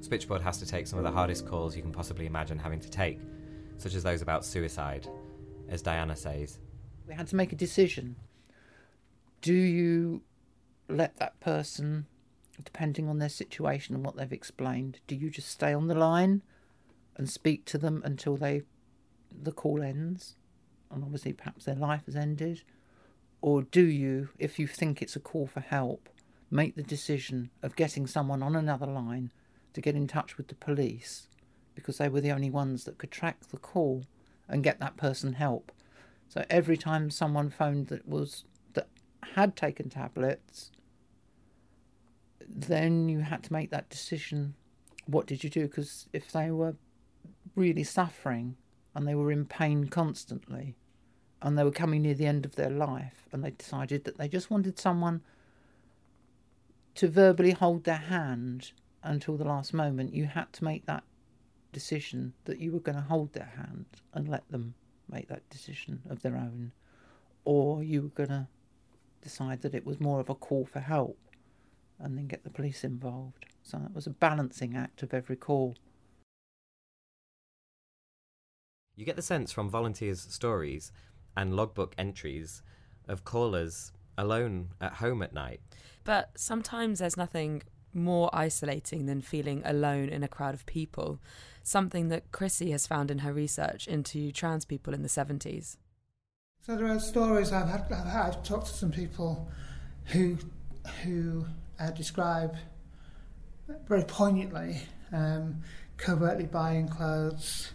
Switchboard 0.01 0.41
has 0.41 0.57
to 0.57 0.65
take 0.65 0.87
some 0.87 0.99
of 0.99 1.03
the 1.03 1.11
hardest 1.11 1.47
calls 1.47 1.75
you 1.75 1.81
can 1.81 1.91
possibly 1.91 2.25
imagine 2.25 2.57
having 2.57 2.79
to 2.79 2.89
take, 2.89 3.19
such 3.77 3.93
as 3.93 4.03
those 4.03 4.21
about 4.21 4.43
suicide, 4.43 5.07
as 5.69 5.81
Diana 5.81 6.15
says. 6.15 6.59
We 7.07 7.13
had 7.13 7.27
to 7.27 7.35
make 7.35 7.53
a 7.53 7.55
decision 7.55 8.15
do 9.41 9.53
you 9.53 10.21
let 10.87 11.17
that 11.17 11.39
person, 11.39 12.05
depending 12.63 13.09
on 13.09 13.17
their 13.19 13.29
situation 13.29 13.95
and 13.95 14.05
what 14.05 14.15
they've 14.15 14.31
explained, 14.31 14.99
do 15.07 15.15
you 15.15 15.29
just 15.29 15.49
stay 15.49 15.73
on 15.73 15.87
the 15.87 15.95
line 15.95 16.41
and 17.17 17.29
speak 17.29 17.65
to 17.65 17.77
them 17.77 18.01
until 18.05 18.37
they 18.37 18.61
the 19.43 19.51
call 19.51 19.81
ends, 19.81 20.35
and 20.91 21.03
obviously 21.03 21.33
perhaps 21.33 21.65
their 21.65 21.75
life 21.75 22.05
has 22.05 22.15
ended, 22.15 22.63
or 23.41 23.63
do 23.63 23.85
you, 23.85 24.29
if 24.37 24.59
you 24.59 24.67
think 24.67 25.01
it's 25.01 25.15
a 25.15 25.19
call 25.19 25.47
for 25.47 25.61
help, 25.61 26.09
make 26.51 26.75
the 26.75 26.83
decision 26.83 27.49
of 27.63 27.75
getting 27.75 28.05
someone 28.05 28.43
on 28.43 28.55
another 28.55 28.85
line 28.85 29.31
to 29.73 29.81
get 29.81 29.95
in 29.95 30.07
touch 30.07 30.37
with 30.37 30.47
the 30.49 30.55
police 30.55 31.27
because 31.73 31.97
they 31.97 32.09
were 32.09 32.21
the 32.21 32.31
only 32.31 32.49
ones 32.49 32.83
that 32.83 32.97
could 32.97 33.11
track 33.11 33.39
the 33.47 33.57
call 33.57 34.03
and 34.47 34.63
get 34.63 34.79
that 34.79 34.97
person 34.97 35.33
help. 35.33 35.71
So 36.27 36.45
every 36.49 36.77
time 36.77 37.09
someone 37.09 37.49
phoned 37.49 37.87
that 37.87 38.07
was 38.07 38.43
that 38.73 38.87
had 39.35 39.55
taken 39.55 39.89
tablets, 39.89 40.71
then 42.47 43.09
you 43.09 43.19
had 43.19 43.43
to 43.43 43.53
make 43.53 43.71
that 43.71 43.89
decision. 43.89 44.55
What 45.05 45.25
did 45.25 45.43
you 45.43 45.49
do? 45.49 45.67
Because 45.67 46.07
if 46.13 46.31
they 46.31 46.51
were 46.51 46.75
really 47.55 47.83
suffering 47.83 48.57
and 48.93 49.07
they 49.07 49.15
were 49.15 49.31
in 49.31 49.45
pain 49.45 49.87
constantly 49.87 50.75
and 51.41 51.57
they 51.57 51.63
were 51.63 51.71
coming 51.71 52.03
near 52.03 52.13
the 52.13 52.25
end 52.25 52.45
of 52.45 52.55
their 52.55 52.69
life 52.69 53.27
and 53.31 53.43
they 53.43 53.51
decided 53.51 54.03
that 54.03 54.17
they 54.17 54.27
just 54.27 54.51
wanted 54.51 54.77
someone 54.77 55.21
to 56.95 57.07
verbally 57.07 57.51
hold 57.51 57.83
their 57.83 57.95
hand 57.95 58.71
until 59.03 59.37
the 59.37 59.45
last 59.45 59.73
moment, 59.73 60.13
you 60.13 60.25
had 60.25 60.51
to 60.53 60.63
make 60.63 60.85
that 60.85 61.03
decision 61.71 62.33
that 62.45 62.59
you 62.59 62.71
were 62.71 62.79
going 62.79 62.95
to 62.95 63.01
hold 63.01 63.33
their 63.33 63.51
hand 63.55 63.85
and 64.13 64.27
let 64.27 64.47
them 64.51 64.73
make 65.09 65.27
that 65.27 65.49
decision 65.49 66.01
of 66.09 66.21
their 66.21 66.35
own, 66.35 66.71
or 67.45 67.83
you 67.83 68.01
were 68.03 68.25
going 68.25 68.29
to 68.29 68.47
decide 69.21 69.61
that 69.61 69.73
it 69.73 69.85
was 69.85 69.99
more 69.99 70.19
of 70.19 70.29
a 70.29 70.35
call 70.35 70.65
for 70.65 70.79
help 70.79 71.17
and 71.99 72.17
then 72.17 72.27
get 72.27 72.43
the 72.43 72.49
police 72.49 72.83
involved. 72.83 73.45
So 73.63 73.77
that 73.77 73.93
was 73.93 74.07
a 74.07 74.11
balancing 74.11 74.75
act 74.75 75.03
of 75.03 75.13
every 75.13 75.35
call. 75.35 75.75
You 78.95 79.05
get 79.05 79.15
the 79.15 79.21
sense 79.21 79.51
from 79.51 79.69
volunteers' 79.69 80.21
stories 80.29 80.91
and 81.35 81.55
logbook 81.55 81.95
entries 81.97 82.61
of 83.07 83.23
callers 83.23 83.91
alone 84.17 84.69
at 84.79 84.93
home 84.93 85.21
at 85.21 85.33
night. 85.33 85.61
But 86.03 86.31
sometimes 86.35 86.99
there's 86.99 87.17
nothing 87.17 87.63
more 87.93 88.29
isolating 88.33 89.05
than 89.05 89.21
feeling 89.21 89.61
alone 89.65 90.09
in 90.09 90.23
a 90.23 90.27
crowd 90.27 90.53
of 90.53 90.65
people, 90.65 91.19
something 91.63 92.09
that 92.09 92.31
Chryssy 92.31 92.71
has 92.71 92.87
found 92.87 93.11
in 93.11 93.19
her 93.19 93.33
research 93.33 93.87
into 93.87 94.31
trans 94.31 94.65
people 94.65 94.93
in 94.93 95.01
the 95.01 95.09
70s. 95.09 95.77
So 96.61 96.75
there 96.75 96.87
are 96.87 96.99
stories 96.99 97.51
I've 97.51 97.67
had. 97.67 97.81
I've, 97.91 98.05
had, 98.05 98.25
I've 98.27 98.43
talked 98.43 98.67
to 98.67 98.73
some 98.73 98.91
people 98.91 99.49
who 100.05 100.37
who 101.03 101.45
uh, 101.79 101.91
describe 101.91 102.55
very 103.87 104.03
poignantly 104.03 104.81
um, 105.11 105.61
covertly 105.97 106.45
buying 106.45 106.87
clothes 106.87 107.71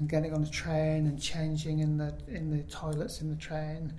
and 0.00 0.08
getting 0.08 0.34
on 0.34 0.42
a 0.42 0.50
train 0.50 1.06
and 1.06 1.20
changing 1.20 1.78
in 1.78 1.96
the 1.98 2.12
in 2.26 2.50
the 2.50 2.64
toilets 2.64 3.20
in 3.20 3.28
the 3.28 3.36
train 3.36 3.92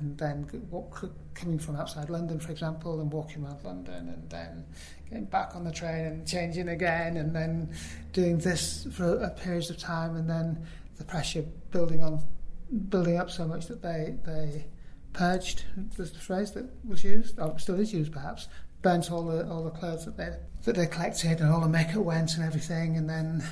and 0.00 0.16
then 0.16 0.46
walk, 0.70 1.04
coming 1.34 1.58
from 1.58 1.76
outside 1.76 2.08
London, 2.08 2.40
for 2.40 2.50
example, 2.50 3.00
and 3.00 3.12
walking 3.12 3.44
around 3.44 3.62
London, 3.62 4.08
and 4.08 4.30
then 4.30 4.64
getting 5.08 5.26
back 5.26 5.54
on 5.54 5.62
the 5.62 5.70
train 5.70 6.06
and 6.06 6.26
changing 6.26 6.68
again, 6.68 7.18
and 7.18 7.36
then 7.36 7.70
doing 8.12 8.38
this 8.38 8.86
for 8.92 9.18
a, 9.18 9.26
a 9.26 9.30
periods 9.30 9.68
of 9.68 9.78
time, 9.78 10.16
and 10.16 10.28
then 10.28 10.66
the 10.96 11.04
pressure 11.04 11.44
building 11.70 12.02
on 12.02 12.22
building 12.88 13.18
up 13.18 13.30
so 13.30 13.46
much 13.46 13.66
that 13.66 13.82
they 13.82 14.16
they 14.24 14.64
purged 15.12 15.64
was 15.98 16.12
the 16.12 16.18
phrase 16.18 16.50
that 16.52 16.64
was 16.86 17.04
used, 17.04 17.38
or 17.38 17.58
still 17.58 17.78
is 17.78 17.92
used 17.92 18.12
perhaps, 18.12 18.48
burnt 18.82 19.12
all 19.12 19.24
the 19.24 19.46
all 19.50 19.62
the 19.62 19.70
clothes 19.70 20.06
that 20.06 20.16
they 20.16 20.30
that 20.64 20.76
they 20.76 20.86
collected 20.86 21.40
and 21.40 21.50
all 21.50 21.60
the 21.60 21.68
makeup 21.68 22.02
went 22.02 22.34
and 22.36 22.44
everything, 22.44 22.96
and 22.96 23.08
then 23.08 23.44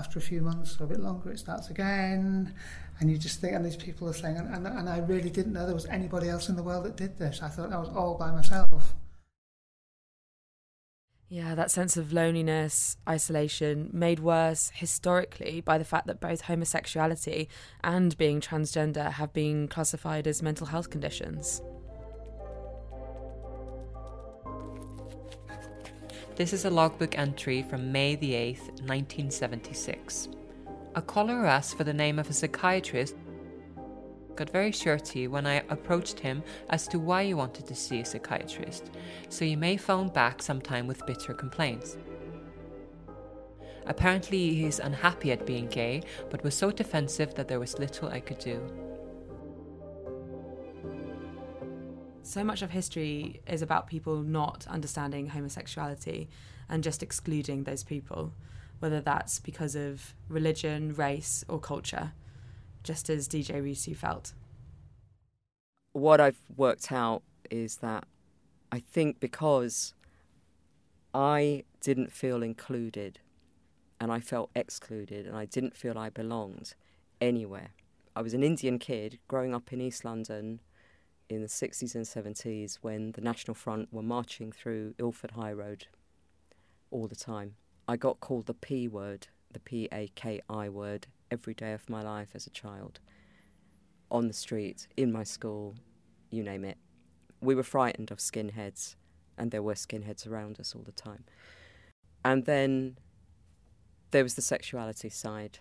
after 0.00 0.18
a 0.18 0.22
few 0.22 0.40
months 0.40 0.80
or 0.80 0.84
a 0.84 0.86
bit 0.86 1.00
longer, 1.00 1.30
it 1.30 1.38
starts 1.38 1.68
again. 1.68 2.54
And 2.98 3.10
you 3.10 3.18
just 3.18 3.40
think, 3.40 3.54
and 3.54 3.64
these 3.64 3.76
people 3.76 4.08
are 4.08 4.14
saying, 4.14 4.38
and, 4.38 4.48
and, 4.54 4.66
and 4.66 4.88
I 4.88 4.98
really 4.98 5.30
didn't 5.30 5.52
know 5.52 5.66
there 5.66 5.74
was 5.74 5.86
anybody 5.86 6.28
else 6.28 6.48
in 6.48 6.56
the 6.56 6.62
world 6.62 6.84
that 6.86 6.96
did 6.96 7.18
this. 7.18 7.42
I 7.42 7.48
thought 7.48 7.72
I 7.72 7.78
was 7.78 7.90
all 7.90 8.16
by 8.16 8.30
myself. 8.30 8.94
Yeah, 11.28 11.54
that 11.54 11.70
sense 11.70 11.96
of 11.96 12.12
loneliness, 12.12 12.96
isolation, 13.08 13.90
made 13.92 14.18
worse 14.20 14.72
historically 14.74 15.60
by 15.60 15.78
the 15.78 15.84
fact 15.84 16.06
that 16.08 16.20
both 16.20 16.40
homosexuality 16.42 17.48
and 17.84 18.16
being 18.18 18.40
transgender 18.40 19.12
have 19.12 19.32
been 19.32 19.68
classified 19.68 20.26
as 20.26 20.42
mental 20.42 20.66
health 20.66 20.90
conditions. 20.90 21.62
This 26.40 26.54
is 26.54 26.64
a 26.64 26.70
logbook 26.70 27.18
entry 27.18 27.62
from 27.62 27.92
May 27.92 28.16
the 28.16 28.32
8th, 28.32 28.68
1976. 28.88 30.28
A 30.94 31.02
caller 31.02 31.44
asked 31.44 31.76
for 31.76 31.84
the 31.84 31.92
name 31.92 32.18
of 32.18 32.30
a 32.30 32.32
psychiatrist 32.32 33.14
got 34.36 34.48
very 34.48 34.72
shirty 34.72 35.28
when 35.28 35.46
I 35.46 35.62
approached 35.68 36.18
him 36.18 36.42
as 36.70 36.88
to 36.88 36.98
why 36.98 37.24
he 37.26 37.34
wanted 37.34 37.66
to 37.66 37.74
see 37.74 38.00
a 38.00 38.06
psychiatrist, 38.06 38.90
so 39.28 39.44
he 39.44 39.54
may 39.54 39.76
phone 39.76 40.08
back 40.08 40.40
sometime 40.40 40.86
with 40.86 41.04
bitter 41.04 41.34
complaints. 41.34 41.98
Apparently, 43.84 44.54
he 44.54 44.64
is 44.64 44.78
unhappy 44.78 45.32
at 45.32 45.44
being 45.44 45.66
gay, 45.66 46.00
but 46.30 46.42
was 46.42 46.54
so 46.54 46.70
defensive 46.70 47.34
that 47.34 47.48
there 47.48 47.60
was 47.60 47.78
little 47.78 48.08
I 48.08 48.20
could 48.20 48.38
do. 48.38 48.66
So 52.22 52.44
much 52.44 52.62
of 52.62 52.70
history 52.70 53.40
is 53.46 53.62
about 53.62 53.86
people 53.86 54.22
not 54.22 54.66
understanding 54.68 55.28
homosexuality 55.28 56.28
and 56.68 56.84
just 56.84 57.02
excluding 57.02 57.64
those 57.64 57.82
people, 57.82 58.32
whether 58.78 59.00
that's 59.00 59.40
because 59.40 59.74
of 59.74 60.14
religion, 60.28 60.94
race, 60.94 61.44
or 61.48 61.58
culture, 61.58 62.12
just 62.84 63.10
as 63.10 63.26
DJ 63.26 63.62
Ritu 63.62 63.96
felt. 63.96 64.34
What 65.92 66.20
I've 66.20 66.40
worked 66.56 66.92
out 66.92 67.22
is 67.50 67.76
that 67.78 68.04
I 68.70 68.78
think 68.78 69.18
because 69.18 69.94
I 71.12 71.64
didn't 71.80 72.12
feel 72.12 72.42
included 72.42 73.18
and 74.00 74.12
I 74.12 74.20
felt 74.20 74.50
excluded 74.54 75.26
and 75.26 75.36
I 75.36 75.46
didn't 75.46 75.76
feel 75.76 75.98
I 75.98 76.10
belonged 76.10 76.74
anywhere. 77.20 77.70
I 78.14 78.22
was 78.22 78.34
an 78.34 78.44
Indian 78.44 78.78
kid 78.78 79.18
growing 79.26 79.54
up 79.54 79.72
in 79.72 79.80
East 79.80 80.04
London 80.04 80.60
in 81.30 81.42
the 81.42 81.46
60s 81.46 81.94
and 81.94 82.04
70s 82.04 82.78
when 82.82 83.12
the 83.12 83.20
National 83.20 83.54
Front 83.54 83.92
were 83.92 84.02
marching 84.02 84.50
through 84.50 84.94
Ilford 84.98 85.30
High 85.30 85.52
Road 85.52 85.86
all 86.90 87.06
the 87.06 87.14
time. 87.14 87.54
I 87.86 87.96
got 87.96 88.18
called 88.18 88.46
the 88.46 88.54
P 88.54 88.88
word, 88.88 89.28
the 89.52 89.60
P 89.60 89.88
A 89.92 90.10
K 90.16 90.40
I 90.50 90.68
word, 90.68 91.06
every 91.30 91.54
day 91.54 91.72
of 91.72 91.88
my 91.88 92.02
life 92.02 92.30
as 92.34 92.46
a 92.48 92.50
child. 92.50 92.98
On 94.10 94.26
the 94.26 94.34
street, 94.34 94.88
in 94.96 95.12
my 95.12 95.22
school, 95.22 95.76
you 96.30 96.42
name 96.42 96.64
it. 96.64 96.78
We 97.40 97.54
were 97.54 97.62
frightened 97.62 98.10
of 98.10 98.18
skinheads, 98.18 98.96
and 99.38 99.52
there 99.52 99.62
were 99.62 99.74
skinheads 99.74 100.26
around 100.26 100.58
us 100.58 100.74
all 100.74 100.82
the 100.82 100.92
time. 100.92 101.24
And 102.24 102.44
then 102.44 102.98
there 104.10 104.24
was 104.24 104.34
the 104.34 104.42
sexuality 104.42 105.08
side. 105.08 105.60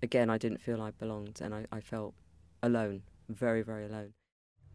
Again, 0.00 0.30
I 0.30 0.38
didn't 0.38 0.62
feel 0.62 0.80
I 0.80 0.92
belonged, 0.92 1.40
and 1.42 1.52
I, 1.52 1.66
I 1.72 1.80
felt 1.80 2.14
alone, 2.62 3.02
very, 3.28 3.62
very 3.62 3.84
alone. 3.84 4.12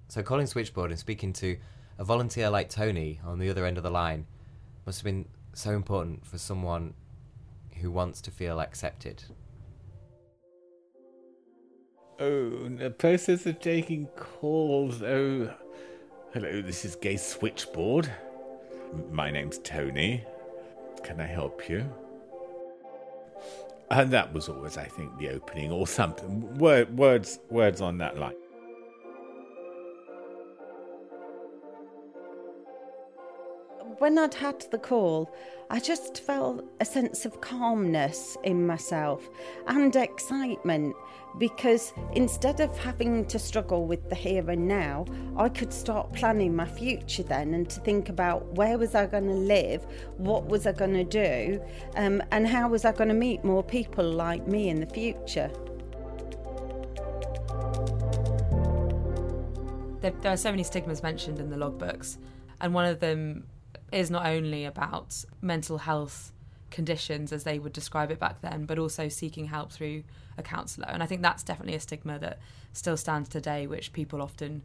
So 0.10 0.24
calling 0.24 0.48
switchboard 0.48 0.92
and 0.92 1.00
speaking 1.00 1.34
to 1.34 1.58
a 1.98 2.04
volunteer 2.04 2.50
like 2.50 2.70
Tony 2.70 3.20
on 3.26 3.40
the 3.40 3.50
other 3.50 3.66
end 3.66 3.78
of 3.78 3.84
the 3.84 3.90
line 3.90 4.26
must 4.86 5.00
have 5.00 5.06
been 5.06 5.26
so 5.54 5.72
important 5.72 6.26
for 6.26 6.38
someone 6.38 6.94
who 7.82 7.92
wants 7.92 8.22
to 8.22 8.32
feel 8.32 8.60
accepted. 8.60 9.24
Oh, 12.20 12.70
the 12.70 12.90
process 12.90 13.46
of 13.46 13.60
taking 13.60 14.08
calls. 14.16 15.04
Oh, 15.04 15.54
hello, 16.34 16.62
this 16.62 16.86
is 16.86 16.96
Gay 16.96 17.18
Switchboard. 17.18 18.12
My 19.12 19.30
name's 19.30 19.60
Tony. 19.60 20.24
Can 21.04 21.20
I 21.20 21.28
help 21.28 21.70
you? 21.70 21.86
And 23.92 24.10
that 24.12 24.34
was 24.34 24.50
always, 24.50 24.78
I 24.78 24.86
think, 24.86 25.18
the 25.18 25.30
opening 25.30 25.72
or 25.72 25.86
something. 25.86 26.58
Word, 26.58 26.98
words, 26.98 27.40
words 27.50 27.82
on 27.82 27.98
that 28.00 28.18
line. 28.18 28.34
When 34.00 34.18
I'd 34.18 34.34
had 34.34 34.62
the 34.72 34.77
call, 34.77 35.34
I 35.70 35.80
just 35.80 36.22
felt 36.22 36.63
a 36.80 36.86
sense 36.86 37.25
of 37.25 37.42
calmness 37.42 38.38
in 38.44 38.66
myself 38.66 39.27
and 39.68 39.96
excitement 39.96 40.96
because 41.39 41.94
instead 42.13 42.60
of 42.60 42.77
having 42.77 43.25
to 43.25 43.39
struggle 43.39 43.86
with 43.86 44.08
the 44.10 44.16
here 44.16 44.50
and 44.50 44.68
now, 44.68 45.06
I 45.36 45.50
could 45.50 45.74
start 45.74 46.13
planning 46.13 46.56
my 46.56 46.66
future 46.66 47.24
then 47.24 47.53
and 47.53 47.70
to 47.70 47.79
think 47.81 48.10
about 48.10 48.46
where 48.53 48.77
was 48.77 48.96
I 48.96 49.07
going 49.07 49.27
to 49.27 49.33
live, 49.33 49.86
what 50.18 50.46
was 50.46 50.68
I 50.68 50.72
going 50.72 50.94
to 50.94 51.03
do, 51.03 51.62
um, 51.96 52.22
and 52.31 52.48
how 52.48 52.70
was 52.70 52.86
I 52.86 52.92
going 52.92 53.10
to 53.10 53.16
meet 53.16 53.44
more 53.44 53.64
people 53.64 54.10
like 54.10 54.48
me 54.48 54.70
in 54.70 54.79
the 54.79 54.88
future. 54.88 55.51
There, 60.01 60.14
there 60.22 60.31
are 60.31 60.38
so 60.38 60.51
many 60.51 60.64
stigmas 60.64 61.03
mentioned 61.03 61.40
in 61.40 61.50
the 61.50 61.57
logbooks, 61.57 62.18
and 62.62 62.74
one 62.74 62.86
of 62.86 63.00
them 63.00 63.46
is 63.92 64.12
not 64.12 64.26
only 64.26 64.66
about 64.66 65.24
mental 65.42 65.80
health 65.80 66.32
conditions 66.70 67.32
as 67.32 67.44
they 67.44 67.60
would 67.60 67.74
describe 67.74 68.12
it 68.12 68.20
back 68.20 68.42
then, 68.42 68.66
but 68.66 68.78
also 68.78 69.08
seeking 69.08 69.46
help 69.46 69.72
through 69.72 70.04
a 70.38 70.44
counsellor. 70.44 70.88
And 70.90 71.02
I 71.02 71.06
think 71.06 71.22
that's 71.22 71.44
definitely 71.44 71.76
a 71.76 71.80
stigma 71.80 72.20
that 72.20 72.40
still 72.74 72.98
stands 72.98 73.30
today, 73.30 73.68
which 73.68 73.94
people 73.94 74.22
often 74.22 74.64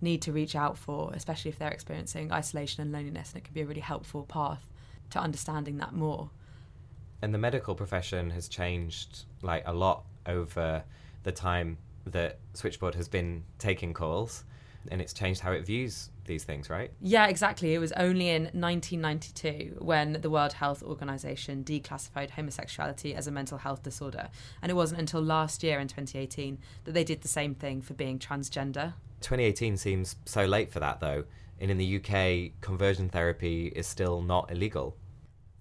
need 0.00 0.22
to 0.22 0.32
reach 0.32 0.56
out 0.56 0.78
for, 0.78 1.12
especially 1.14 1.50
if 1.50 1.58
they're 1.58 1.70
experiencing 1.70 2.32
isolation 2.32 2.82
and 2.82 2.92
loneliness. 2.92 3.32
And 3.32 3.42
it 3.42 3.44
can 3.44 3.54
be 3.54 3.60
a 3.60 3.66
really 3.66 3.80
helpful 3.80 4.24
path 4.24 4.66
to 5.10 5.18
understanding 5.18 5.78
that 5.78 5.92
more. 5.92 6.30
And 7.20 7.34
the 7.34 7.38
medical 7.38 7.74
profession 7.74 8.30
has 8.30 8.48
changed 8.48 9.24
like 9.42 9.64
a 9.66 9.72
lot 9.72 10.04
over 10.26 10.84
the 11.24 11.32
time 11.32 11.78
that 12.06 12.38
Switchboard 12.54 12.94
has 12.94 13.08
been 13.08 13.44
taking 13.58 13.92
calls, 13.92 14.44
and 14.90 15.00
it's 15.00 15.12
changed 15.12 15.40
how 15.40 15.52
it 15.52 15.66
views 15.66 16.10
these 16.28 16.44
things, 16.44 16.70
right? 16.70 16.92
Yeah, 17.00 17.26
exactly. 17.26 17.74
It 17.74 17.78
was 17.78 17.90
only 17.92 18.28
in 18.28 18.44
1992 18.44 19.78
when 19.80 20.12
the 20.20 20.30
World 20.30 20.52
Health 20.52 20.84
Organization 20.84 21.64
declassified 21.64 22.30
homosexuality 22.30 23.16
as 23.16 23.26
a 23.26 23.32
mental 23.32 23.58
health 23.58 23.82
disorder. 23.82 24.28
And 24.62 24.70
it 24.70 24.74
wasn't 24.74 25.00
until 25.00 25.20
last 25.20 25.64
year 25.64 25.80
in 25.80 25.88
2018 25.88 26.58
that 26.84 26.92
they 26.92 27.02
did 27.02 27.22
the 27.22 27.28
same 27.28 27.56
thing 27.56 27.82
for 27.82 27.94
being 27.94 28.20
transgender. 28.20 28.94
2018 29.22 29.76
seems 29.76 30.14
so 30.24 30.44
late 30.44 30.70
for 30.70 30.78
that, 30.78 31.00
though. 31.00 31.24
And 31.60 31.70
in 31.72 31.78
the 31.78 31.96
UK, 31.96 32.60
conversion 32.60 33.08
therapy 33.08 33.72
is 33.74 33.88
still 33.88 34.22
not 34.22 34.52
illegal. 34.52 34.96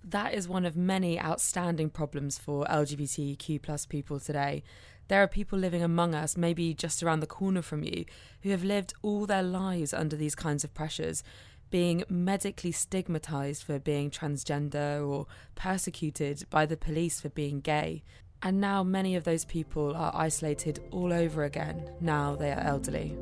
That 0.04 0.34
is 0.34 0.48
one 0.48 0.66
of 0.66 0.78
many 0.78 1.20
outstanding 1.20 1.90
problems 1.90 2.38
for 2.38 2.66
LGBTQ 2.66 3.62
plus 3.62 3.86
people 3.86 4.20
today. 4.20 4.64
There 5.08 5.24
are 5.24 5.28
people 5.28 5.58
living 5.58 5.82
among 5.82 6.14
us, 6.14 6.36
maybe 6.36 6.74
just 6.74 7.02
around 7.02 7.22
the 7.22 7.28
corner 7.28 7.62
from 7.62 7.84
you, 7.84 8.06
who 8.42 8.50
have 8.50 8.64
lived 8.64 8.94
all 9.02 9.26
their 9.26 9.44
lives 9.44 9.94
under 9.94 10.18
these 10.18 10.36
kinds 10.36 10.64
of 10.64 10.74
pressures, 10.74 11.24
being 11.70 12.04
medically 12.10 12.72
stigmatized 12.72 13.64
for 13.64 13.80
being 13.80 14.10
transgender 14.10 15.08
or 15.08 15.26
persecuted 15.56 16.46
by 16.50 16.66
the 16.66 16.78
police 16.78 17.22
for 17.22 17.30
being 17.30 17.62
gay. 17.62 18.04
And 18.44 18.60
now 18.60 18.84
many 18.84 19.16
of 19.16 19.24
those 19.24 19.46
people 19.46 19.96
are 19.96 20.12
isolated 20.14 20.80
all 20.92 21.12
over 21.12 21.44
again 21.44 21.90
now 22.00 22.36
they 22.36 22.52
are 22.52 22.60
elderly. 22.60 23.18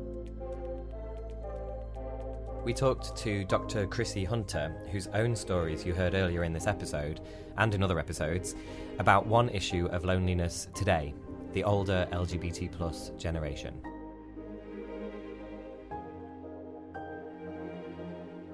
We 2.64 2.74
talked 2.74 3.16
to 3.18 3.44
Dr. 3.44 3.86
Chryssy 3.86 4.26
Hunter, 4.26 4.74
whose 4.90 5.06
own 5.08 5.36
stories 5.36 5.86
you 5.86 5.94
heard 5.94 6.14
earlier 6.14 6.42
in 6.42 6.52
this 6.52 6.66
episode 6.66 7.20
and 7.56 7.72
in 7.72 7.82
other 7.82 8.00
episodes, 8.00 8.56
about 8.98 9.24
one 9.24 9.48
issue 9.50 9.86
of 9.92 10.04
loneliness 10.04 10.66
today 10.74 11.14
the 11.56 11.64
older 11.64 12.06
LGBT 12.12 12.70
plus 12.70 13.12
generation. 13.16 13.72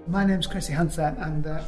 My 0.07 0.25
name's 0.25 0.47
Chryssy 0.47 0.73
Hunter 0.73 1.17
and 1.19 1.45
uh, 1.45 1.65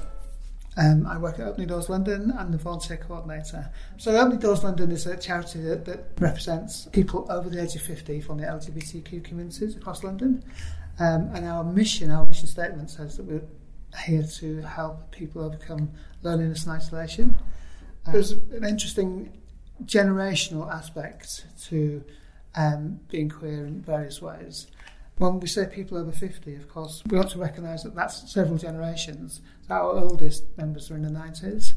um, 0.76 1.04
I 1.08 1.18
work 1.18 1.40
at 1.40 1.48
Opening 1.48 1.66
Doors 1.66 1.88
London. 1.88 2.32
I'm 2.38 2.52
the 2.52 2.58
volunteer 2.58 2.98
coordinator. 2.98 3.68
So 3.96 4.16
Opening 4.16 4.38
Doors 4.38 4.62
London 4.62 4.92
is 4.92 5.08
a 5.08 5.16
charity 5.16 5.60
that, 5.62 5.84
that 5.86 6.12
represents 6.20 6.86
people 6.92 7.26
over 7.28 7.50
the 7.50 7.60
age 7.60 7.74
of 7.74 7.82
50 7.82 8.20
from 8.20 8.38
the 8.38 8.44
LGBTQ 8.46 9.24
communities 9.24 9.74
across 9.74 10.04
London. 10.04 10.44
Um, 11.00 11.30
and 11.34 11.44
our 11.46 11.64
mission, 11.64 12.12
our 12.12 12.26
mission 12.26 12.46
statement 12.46 12.90
says 12.90 13.16
that 13.16 13.24
we're 13.24 13.42
here 14.04 14.22
to 14.22 14.62
help 14.62 15.10
people 15.10 15.42
overcome 15.42 15.90
loneliness 16.22 16.62
and 16.62 16.76
isolation. 16.76 17.34
Uh, 18.06 18.12
there's 18.12 18.30
an 18.30 18.64
interesting 18.64 19.32
generational 19.84 20.72
aspect 20.72 21.46
to 21.64 22.04
um, 22.54 23.00
being 23.10 23.28
queer 23.28 23.66
in 23.66 23.82
various 23.82 24.22
ways. 24.22 24.68
When 25.18 25.38
we 25.38 25.46
say 25.46 25.66
people 25.66 25.96
over 25.98 26.12
50, 26.12 26.56
of 26.56 26.68
course, 26.68 27.02
we 27.08 27.18
ought 27.18 27.30
to 27.30 27.38
recognise 27.38 27.84
that 27.84 27.94
that's 27.94 28.32
several 28.32 28.58
generations. 28.58 29.40
Our 29.70 29.96
oldest 29.96 30.44
members 30.56 30.90
are 30.90 30.96
in 30.96 31.02
the 31.02 31.10
90s, 31.10 31.74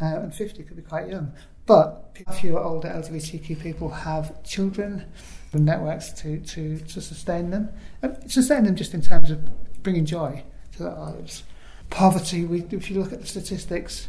uh, 0.00 0.20
and 0.20 0.34
50 0.34 0.62
could 0.62 0.76
be 0.76 0.82
quite 0.82 1.08
young. 1.08 1.32
But 1.66 2.16
fewer 2.36 2.60
older 2.60 2.88
LGBTQ 2.88 3.60
people 3.60 3.90
have 3.90 4.42
children 4.42 5.04
and 5.52 5.66
networks 5.66 6.12
to, 6.12 6.38
to, 6.38 6.78
to 6.78 7.00
sustain 7.00 7.50
them. 7.50 7.68
And 8.00 8.30
sustain 8.30 8.64
them 8.64 8.76
just 8.76 8.94
in 8.94 9.02
terms 9.02 9.30
of 9.30 9.40
bringing 9.82 10.06
joy 10.06 10.44
to 10.72 10.84
their 10.84 10.94
lives. 10.94 11.42
Poverty, 11.90 12.44
we, 12.44 12.64
if 12.70 12.90
you 12.90 13.00
look 13.00 13.12
at 13.12 13.20
the 13.20 13.26
statistics, 13.26 14.08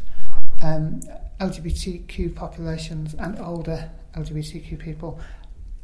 um, 0.61 1.01
LGBTQ 1.39 2.35
populations 2.35 3.13
and 3.13 3.39
older 3.39 3.89
LGBTQ 4.15 4.79
people, 4.79 5.19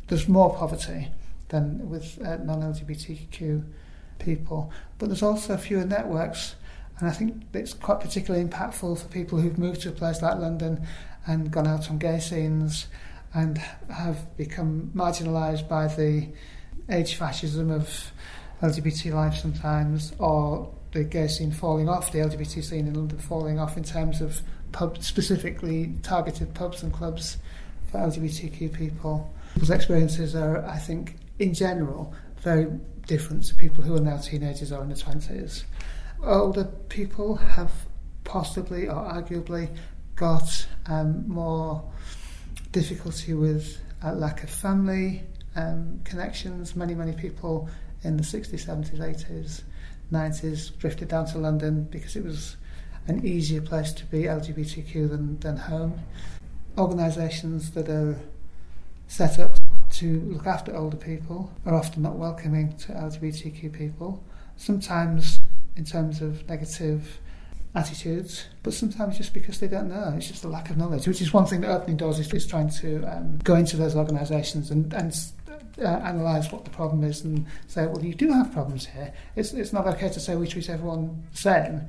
there's 0.07 0.27
more 0.27 0.53
poverty 0.55 1.09
than 1.49 1.89
with 1.89 2.19
uh, 2.21 2.37
non 2.37 2.61
LGBTQ 2.61 3.63
people. 4.19 4.71
But 4.97 5.07
there's 5.07 5.23
also 5.23 5.57
fewer 5.57 5.85
networks, 5.85 6.55
and 6.99 7.07
I 7.07 7.11
think 7.11 7.43
it's 7.53 7.73
quite 7.73 7.99
particularly 7.99 8.45
impactful 8.45 8.99
for 8.99 9.07
people 9.07 9.39
who've 9.39 9.57
moved 9.57 9.81
to 9.81 9.89
a 9.89 9.91
place 9.91 10.21
like 10.21 10.37
London 10.37 10.85
and 11.27 11.51
gone 11.51 11.67
out 11.67 11.89
on 11.89 11.97
gay 11.97 12.19
scenes 12.19 12.87
and 13.33 13.57
have 13.89 14.37
become 14.37 14.91
marginalised 14.95 15.67
by 15.67 15.87
the 15.87 16.29
age 16.89 17.15
fascism 17.15 17.71
of 17.71 18.11
LGBT 18.61 19.13
life 19.13 19.35
sometimes, 19.35 20.13
or 20.19 20.73
the 20.93 21.03
gay 21.03 21.27
scene 21.27 21.51
falling 21.51 21.89
off, 21.89 22.11
the 22.11 22.19
LGBT 22.19 22.63
scene 22.63 22.87
in 22.87 22.93
London 22.93 23.17
falling 23.17 23.59
off 23.59 23.75
in 23.75 23.83
terms 23.83 24.21
of 24.21 24.41
pub, 24.75 25.01
specifically 25.01 25.93
targeted 26.03 26.53
pubs 26.53 26.83
and 26.83 26.91
clubs 26.91 27.37
for 27.89 27.97
LGBTQ 27.99 28.73
people. 28.73 29.33
People's 29.53 29.69
experiences 29.69 30.35
are, 30.35 30.65
I 30.65 30.77
think, 30.77 31.15
in 31.39 31.53
general, 31.53 32.13
very 32.41 32.67
different 33.07 33.45
to 33.45 33.55
people 33.55 33.85
who 33.85 33.95
are 33.95 34.01
now 34.01 34.17
teenagers 34.17 34.73
or 34.73 34.83
in 34.83 34.89
their 34.89 34.97
20s. 34.97 35.63
Older 36.21 36.65
people 36.89 37.37
have 37.37 37.71
possibly 38.25 38.89
or 38.89 38.95
arguably 38.95 39.73
got 40.17 40.67
um, 40.87 41.25
more 41.25 41.81
difficulty 42.73 43.33
with 43.33 43.79
a 44.03 44.13
lack 44.13 44.43
of 44.43 44.49
family 44.49 45.23
um, 45.55 46.01
connections. 46.03 46.75
Many, 46.75 46.95
many 46.95 47.13
people 47.13 47.69
in 48.03 48.17
the 48.17 48.23
60s, 48.23 48.65
70s, 48.65 48.99
80s, 48.99 49.61
90s 50.11 50.77
drifted 50.77 51.07
down 51.07 51.27
to 51.27 51.37
London 51.37 51.85
because 51.85 52.17
it 52.17 52.25
was 52.25 52.57
an 53.07 53.25
easier 53.25 53.61
place 53.61 53.91
to 53.93 54.05
be 54.05 54.23
LGBTQ 54.23 55.09
than, 55.09 55.39
than 55.39 55.57
home. 55.57 55.99
Organisations 56.77 57.71
that 57.71 57.89
are 57.89 58.19
set 59.07 59.39
up 59.39 59.57
to 59.91 60.19
look 60.21 60.47
after 60.47 60.75
older 60.75 60.97
people 60.97 61.51
are 61.65 61.75
often 61.75 62.01
not 62.01 62.15
welcoming 62.15 62.75
to 62.77 62.91
LGBTQ 62.93 63.71
people, 63.71 64.23
sometimes 64.57 65.39
in 65.75 65.85
terms 65.85 66.21
of 66.21 66.47
negative 66.49 67.19
attitudes, 67.75 68.45
but 68.63 68.73
sometimes 68.73 69.17
just 69.17 69.33
because 69.33 69.59
they 69.59 69.67
don't 69.67 69.89
know. 69.89 70.13
It's 70.15 70.27
just 70.27 70.43
a 70.45 70.47
lack 70.47 70.69
of 70.69 70.77
knowledge, 70.77 71.07
which 71.07 71.21
is 71.21 71.33
one 71.33 71.45
thing 71.45 71.61
that 71.61 71.69
Opening 71.69 71.97
Doors 71.97 72.19
is, 72.19 72.33
is 72.33 72.47
trying 72.47 72.69
to 72.69 73.03
um, 73.05 73.37
go 73.43 73.55
into 73.55 73.77
those 73.77 73.95
organisations 73.95 74.71
and, 74.71 74.91
and 74.93 75.13
uh, 75.79 75.99
analyse 76.03 76.51
what 76.51 76.63
the 76.63 76.71
problem 76.71 77.03
is 77.03 77.23
and 77.23 77.45
say, 77.67 77.85
well, 77.85 78.03
you 78.03 78.13
do 78.13 78.31
have 78.31 78.51
problems 78.53 78.85
here. 78.85 79.13
It's, 79.35 79.53
it's 79.53 79.73
not 79.73 79.87
okay 79.87 80.09
to 80.09 80.19
say 80.19 80.35
we 80.35 80.47
treat 80.47 80.69
everyone 80.69 81.23
the 81.31 81.37
same. 81.37 81.81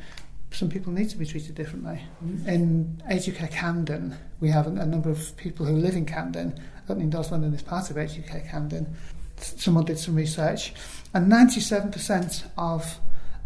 Some 0.50 0.70
people 0.70 0.92
need 0.92 1.10
to 1.10 1.16
be 1.16 1.26
treated 1.26 1.54
differently. 1.54 2.02
In 2.46 3.02
UK 3.10 3.50
Camden, 3.50 4.16
we 4.40 4.48
have 4.48 4.66
a, 4.66 4.86
number 4.86 5.10
of 5.10 5.36
people 5.36 5.66
who 5.66 5.76
live 5.76 5.96
in 5.96 6.06
Camden. 6.06 6.58
Opening 6.88 7.10
Doors 7.10 7.30
London 7.30 7.52
is 7.52 7.62
part 7.62 7.90
of 7.90 7.96
UK 7.98 8.48
Camden. 8.48 8.94
Someone 9.36 9.84
did 9.84 9.98
some 9.98 10.14
research, 10.14 10.72
and 11.12 11.30
97% 11.30 12.44
of 12.56 12.98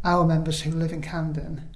our 0.04 0.24
members 0.24 0.60
who 0.60 0.70
live 0.70 0.92
in 0.92 1.02
Camden 1.02 1.68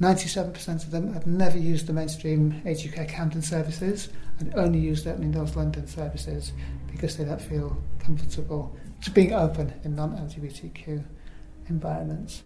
97% 0.00 0.84
of 0.84 0.90
them 0.90 1.12
have 1.12 1.26
never 1.26 1.58
used 1.58 1.86
the 1.86 1.92
mainstream 1.92 2.62
UK 2.64 3.06
Camden 3.06 3.42
services 3.42 4.08
and 4.38 4.52
only 4.54 4.78
used 4.78 5.06
Opening 5.06 5.30
Doors 5.30 5.56
London 5.56 5.86
services 5.86 6.52
because 6.90 7.18
they 7.18 7.24
don't 7.24 7.40
feel 7.40 7.76
comfortable 7.98 8.74
to 9.02 9.10
being 9.10 9.34
open 9.34 9.74
in 9.84 9.94
non 9.94 10.16
LGBTQ 10.16 11.04
environments. 11.68 12.42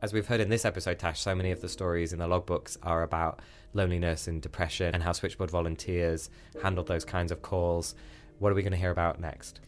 As 0.00 0.12
we've 0.12 0.26
heard 0.28 0.38
in 0.40 0.48
this 0.48 0.64
episode, 0.64 1.00
Tash, 1.00 1.18
so 1.20 1.34
many 1.34 1.50
of 1.50 1.60
the 1.60 1.68
stories 1.68 2.12
in 2.12 2.20
the 2.20 2.28
logbooks 2.28 2.76
are 2.84 3.02
about 3.02 3.40
loneliness 3.74 4.28
and 4.28 4.40
depression 4.40 4.94
and 4.94 5.02
how 5.02 5.10
Switchboard 5.10 5.50
volunteers 5.50 6.30
handled 6.62 6.86
those 6.86 7.04
kinds 7.04 7.32
of 7.32 7.42
calls. 7.42 7.96
What 8.38 8.52
are 8.52 8.54
we 8.54 8.62
going 8.62 8.72
to 8.72 8.78
hear 8.78 8.92
about 8.92 9.18
next? 9.18 9.58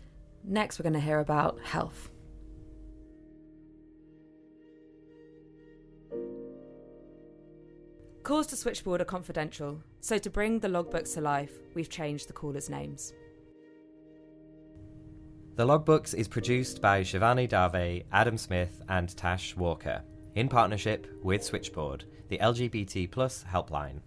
Next, 0.45 0.79
we're 0.79 0.85
going 0.85 0.93
to 0.93 1.01
hear 1.01 1.19
about 1.19 1.59
health. 1.61 2.11
Calls 8.23 8.47
to 8.47 8.57
Switchboard 8.57 9.01
are 9.01 9.07
confidential, 9.07 9.83
so 10.01 10.17
to 10.17 10.31
bring 10.31 10.61
the 10.61 10.69
logbooks 10.69 11.15
to 11.15 11.21
life, 11.21 11.51
we've 11.75 11.91
changed 11.91 12.29
the 12.29 12.33
callers' 12.33 12.71
names. 12.71 13.13
The 15.57 15.67
Logbooks 15.67 16.15
is 16.15 16.29
produced 16.29 16.81
by 16.81 17.03
Shivani 17.03 17.49
Dave, 17.49 18.05
Adam 18.13 18.39
Smith, 18.39 18.81
and 18.89 19.15
Tash 19.17 19.57
Walker, 19.57 20.03
in 20.35 20.49
partnership 20.49 21.07
with 21.23 21.45
Switchboard, 21.45 22.05
the 22.29 22.39
LGBT 22.39 23.11
plus 23.11 23.45
helpline. 23.51 24.01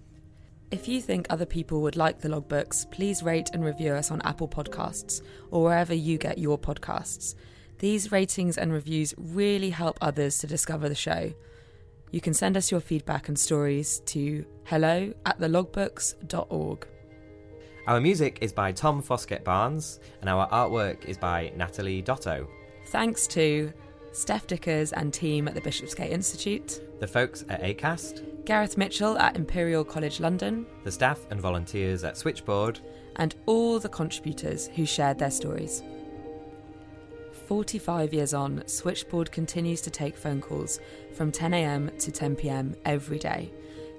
If 0.72 0.88
you 0.88 1.02
think 1.02 1.28
other 1.30 1.46
people 1.46 1.82
would 1.82 1.96
like 1.96 2.20
the 2.20 2.30
logbooks, 2.30 2.90
please 2.90 3.22
rate 3.22 3.52
and 3.54 3.64
review 3.64 3.94
us 3.94 4.10
on 4.10 4.22
Apple 4.24 4.48
Podcasts 4.48 5.22
or 5.52 5.64
wherever 5.64 5.94
you 5.94 6.18
get 6.18 6.40
your 6.40 6.58
podcasts. 6.58 7.36
These 7.78 8.12
ratings 8.12 8.58
and 8.58 8.74
reviews 8.74 9.14
really 9.18 9.70
help 9.70 9.98
others 10.02 10.40
to 10.40 10.48
discover 10.48 10.90
the 10.90 10.96
show. 10.96 11.34
You 12.12 12.22
can 12.22 12.34
send 12.34 12.58
us 12.58 12.72
your 12.72 12.80
feedback 12.80 13.28
and 13.28 13.38
stories 13.38 14.00
to 14.08 14.46
hello 14.64 15.14
at 15.26 15.40
thelogbooks.org. 15.40 16.88
Our 17.86 18.00
music 18.00 18.38
is 18.42 18.54
by 18.54 18.72
Tom 18.72 19.02
Foskett 19.02 19.44
Barnes, 19.44 20.00
and 20.22 20.30
our 20.30 20.48
artwork 20.50 21.04
is 21.06 21.18
by 21.18 21.52
Natalie 21.56 22.02
Doto. 22.02 22.48
Thanks 22.88 23.28
to 23.28 23.74
Stef 24.14 24.46
Dickers 24.46 24.94
and 24.94 25.12
team 25.12 25.48
at 25.48 25.56
the 25.56 25.62
Bishopsgate 25.62 26.12
Institute, 26.12 26.82
The 27.00 27.08
folks 27.08 27.44
at 27.50 27.64
ACAST, 27.64 28.46
Gareth 28.46 28.78
Mitchell 28.78 29.18
at 29.18 29.36
Imperial 29.36 29.84
College 29.84 30.20
London, 30.20 30.68
the 30.84 30.92
staff 30.92 31.26
and 31.32 31.42
volunteers 31.42 32.04
at 32.04 32.16
Switchboard, 32.16 32.80
and 33.16 33.34
all 33.48 33.80
the 33.80 33.90
contributors 33.90 34.68
who 34.76 34.86
shared 34.86 35.18
their 35.18 35.32
stories. 35.32 35.82
45 37.48 38.14
years 38.14 38.36
on, 38.36 38.64
Switchboard 38.68 39.32
continues 39.32 39.82
to 39.82 39.90
take 39.90 40.16
phone 40.16 40.42
calls 40.42 40.80
from 41.14 41.32
10am 41.32 41.98
to 41.98 42.12
10pm 42.12 42.76
every 42.86 43.18
day. 43.18 43.52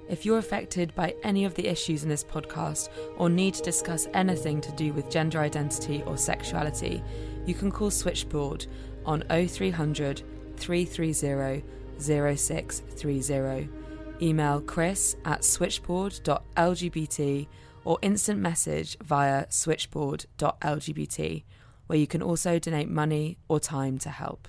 If 0.07 0.25
you're 0.25 0.37
affected 0.37 0.95
by 0.95 1.15
any 1.23 1.45
of 1.45 1.55
the 1.55 1.67
issues 1.67 2.03
in 2.03 2.09
this 2.09 2.23
podcast 2.23 2.89
or 3.17 3.29
need 3.29 3.55
to 3.55 3.63
discuss 3.63 4.07
anything 4.13 4.61
to 4.61 4.71
do 4.73 4.93
with 4.93 5.09
gender 5.09 5.39
identity 5.39 6.03
or 6.05 6.15
sexuality, 6.15 7.03
you 7.45 7.53
can 7.53 7.71
call 7.71 7.91
Switchboard 7.91 8.67
on 9.05 9.23
0300 9.29 10.23
330 10.57 11.63
0630. 11.99 13.69
Email 14.21 14.61
chris 14.61 15.17
at 15.25 15.41
switchboard.lgbt 15.41 17.47
or 17.83 17.99
instant 18.01 18.39
message 18.39 18.97
via 18.99 19.45
switchboard.lgbt, 19.49 21.43
where 21.87 21.99
you 21.99 22.07
can 22.07 22.21
also 22.21 22.59
donate 22.59 22.89
money 22.89 23.37
or 23.47 23.59
time 23.59 23.97
to 23.99 24.09
help. 24.09 24.47